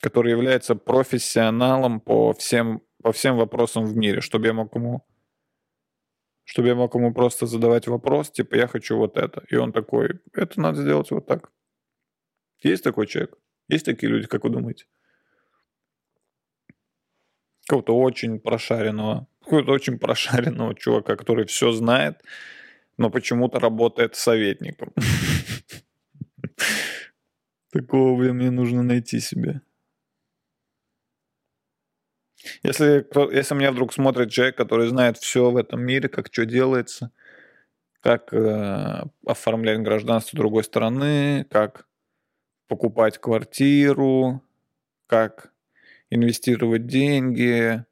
[0.00, 5.04] который является профессионалом по всем по всем вопросам в мире, чтобы я мог ему
[6.44, 9.44] чтобы я мог ему просто задавать вопрос, типа, я хочу вот это.
[9.48, 11.50] И он такой, это надо сделать вот так.
[12.62, 13.38] Есть такой человек?
[13.68, 14.86] Есть такие люди, как вы думаете?
[17.66, 22.22] Какого-то очень прошаренного, какого-то очень прошаренного чувака, который все знает,
[22.98, 24.92] но почему-то работает советником.
[27.72, 29.62] Такого, блин, мне нужно найти себе.
[32.62, 37.10] Если, если меня вдруг смотрит человек, который знает все в этом мире, как что делается,
[38.00, 41.86] как э, оформлять гражданство другой страны, как
[42.66, 44.42] покупать квартиру,
[45.06, 45.52] как
[46.10, 47.84] инвестировать деньги,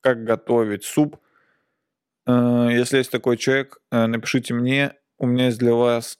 [0.00, 1.18] как готовить суп.
[2.26, 6.18] Э, если есть такой человек, э, напишите мне, у меня есть для вас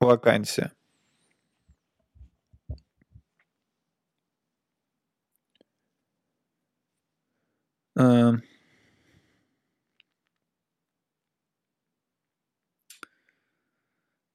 [0.00, 0.72] вакансия.
[7.96, 8.32] Э,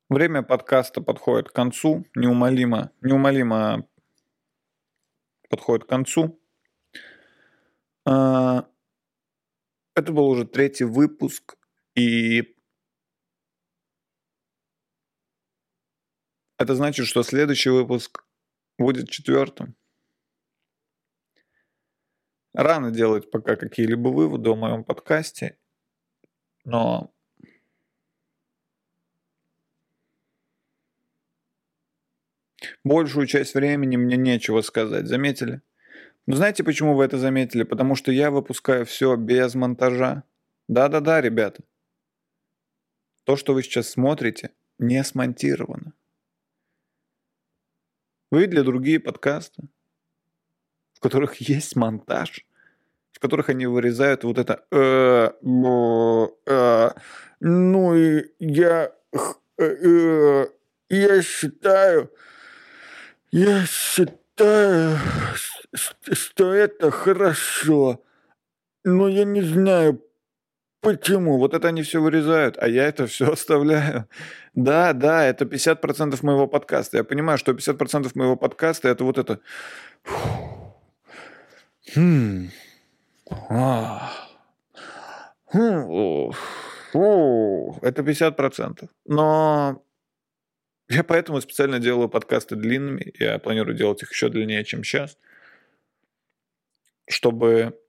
[0.09, 3.87] время подкаста подходит к концу, неумолимо, неумолимо
[5.49, 6.39] подходит к концу.
[8.05, 8.63] Э,
[9.95, 11.57] это был уже третий выпуск,
[11.95, 12.55] и
[16.57, 18.25] это значит, что следующий выпуск
[18.77, 19.75] будет четвертым.
[22.53, 25.57] Рано делать пока какие-либо выводы о моем подкасте,
[26.65, 27.13] но
[32.83, 35.61] большую часть времени мне нечего сказать, заметили?
[36.25, 37.63] Но знаете, почему вы это заметили?
[37.63, 40.23] Потому что я выпускаю все без монтажа.
[40.67, 41.63] Да-да-да, ребята.
[43.23, 45.93] То, что вы сейчас смотрите, не смонтировано.
[48.31, 49.69] Вы видели другие подкасты,
[50.99, 52.45] в которых есть монтаж?
[53.11, 55.31] в которых они вырезают вот это э,
[56.45, 56.89] э,
[57.41, 58.91] ну и я
[59.57, 60.45] э,
[60.89, 62.11] я считаю,
[63.31, 64.97] я считаю,
[65.73, 68.01] что это хорошо.
[68.85, 70.01] Но я не знаю,
[70.81, 71.37] почему.
[71.37, 74.07] Вот это они все вырезают, а я это все оставляю.
[74.55, 76.97] Да, да, это 50% моего подкаста.
[76.97, 79.41] Я понимаю, что 50% моего подкаста это вот это.
[81.95, 82.49] Хм.
[83.49, 84.11] А.
[85.51, 86.31] Хм.
[87.81, 88.89] Это 50%.
[89.05, 89.83] Но
[90.89, 93.13] я поэтому специально делаю подкасты длинными.
[93.19, 95.17] Я планирую делать их еще длиннее, чем сейчас.
[97.07, 97.79] Чтобы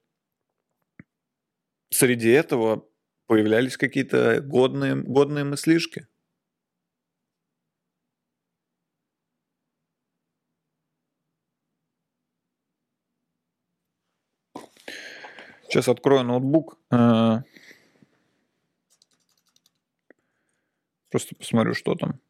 [1.90, 2.86] среди этого
[3.27, 6.06] появлялись какие-то годные, годные мыслишки.
[15.70, 16.78] Сейчас открою ноутбук.
[16.90, 17.42] Э,
[21.10, 22.20] просто посмотрю, что там.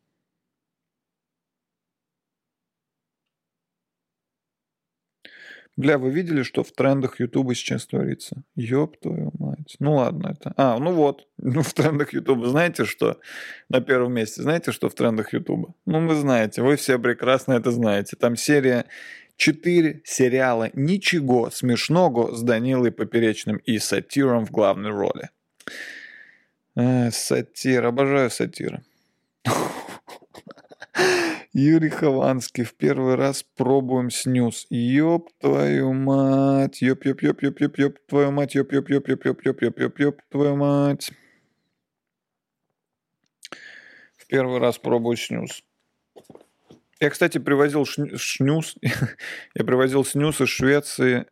[5.77, 8.43] Бля, вы видели, что в трендах Ютуба сейчас творится?
[8.55, 9.77] Ёб твою мать.
[9.79, 10.53] Ну ладно это.
[10.59, 11.27] А, ну вот.
[11.39, 13.19] Ну в трендах Ютуба знаете что?
[13.71, 14.43] На первом месте.
[14.43, 15.73] Знаете, что в трендах Ютуба?
[15.87, 18.17] Ну вы знаете, вы все прекрасно это знаете.
[18.17, 18.85] Там серия
[19.41, 25.31] 4 сериала «Ничего смешного» с Данилой Поперечным и сатиром в главной роли.
[26.77, 27.87] Э, сатир.
[27.87, 28.83] Обожаю сатира.
[31.55, 34.67] Юрий Хованский, в первый раз пробуем снюс.
[34.69, 39.25] Ёб твою мать, ёп, ёп, ёп, ёп, ёп, ёп, твою мать, ёп, ёп, ёп, ёп,
[39.25, 41.13] ёп, ёп, ёп, ёп, ёп, твою мать.
[44.19, 45.65] В первый раз пробую снюс.
[47.01, 48.77] Я, кстати, привозил снюс.
[49.55, 51.25] я привозил снюс из Швеции.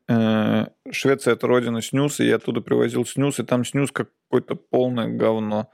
[0.91, 2.25] Швеция– это родина снюса.
[2.25, 5.71] Я оттуда привозил снюс, и там снюс какое-то полное говно.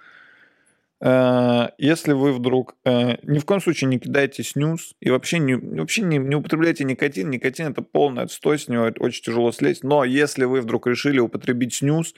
[1.00, 5.54] Э, если вы вдруг э, ни в коем случае не кидайте снюс и вообще не,
[5.54, 10.04] вообще не, не употребляйте никотин, никотин это полный отстой, с него очень тяжело слезть, но
[10.04, 12.14] если вы вдруг решили употребить снюс,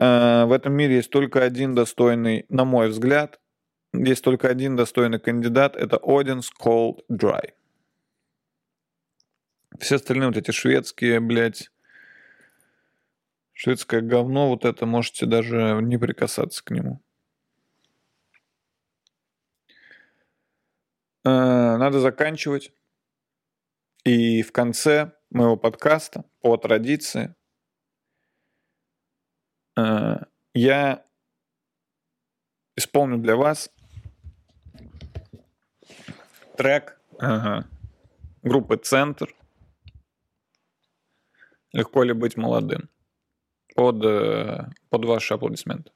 [0.00, 3.40] э, в этом мире есть только один достойный, на мой взгляд,
[3.92, 7.52] есть только один достойный кандидат, это Odin's Cold Dry.
[9.78, 11.70] Все остальные вот эти шведские, блядь,
[13.52, 17.00] шведское говно, вот это можете даже не прикасаться к нему.
[21.24, 22.72] Э, надо заканчивать.
[24.04, 27.34] И в конце моего подкаста, по традиции,
[29.76, 30.16] э,
[30.54, 31.04] я
[32.76, 33.70] исполню для вас
[36.58, 37.66] трек ага,
[38.42, 39.34] группы «Центр».
[41.72, 42.88] Легко ли быть молодым?
[43.76, 45.92] Под, э, под ваши аплодисменты.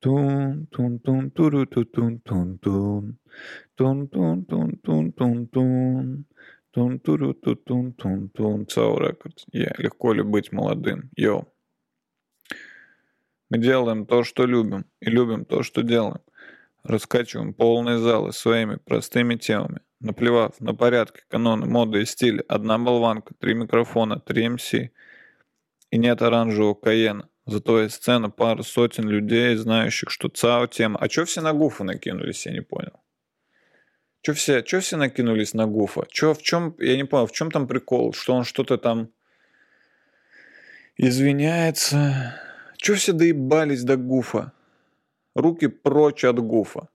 [0.00, 3.18] Тун, тун, тун, туру, тун, тун, тун, тун.
[3.76, 6.24] Тун, тун, тун, тун, тун, тун.
[6.72, 8.66] Тун, туру, тун, тун, тун, тун.
[8.66, 9.44] ЦАО Records.
[9.52, 9.74] Я.
[9.78, 11.10] Легко ли быть молодым?
[11.16, 11.46] Йоу.
[13.50, 16.22] Мы делаем то, что любим, и любим то, что делаем.
[16.82, 22.42] Раскачиваем полные залы своими простыми темами, наплевав на порядки, каноны, моды и стили.
[22.48, 24.72] Одна болванка, три микрофона, три MC.
[24.74, 24.90] И
[25.98, 27.28] нет оранжевого каена.
[27.46, 30.98] Зато есть сцена пара сотен людей, знающих, что ЦАО тема.
[31.00, 33.00] А чё все на Гуфа накинулись, я не понял.
[34.22, 36.06] Чё все, чё все накинулись на Гуфа?
[36.10, 38.12] Чё, в чем, я не понял, в чем там прикол?
[38.12, 39.10] Что он что-то там
[40.96, 42.40] извиняется?
[42.76, 44.52] Чё все доебались до Гуфа?
[45.34, 46.88] Руки прочь от Гуфа.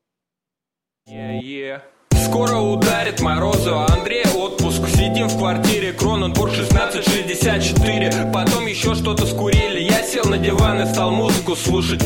[1.07, 1.81] Yeah, yeah.
[2.25, 9.81] Скоро ударит морозу, а Андрей отпуск Сидим в квартире, Кроненбург 1664 Потом еще что-то скурили
[9.81, 12.01] Я сел на диван и стал музыку слушать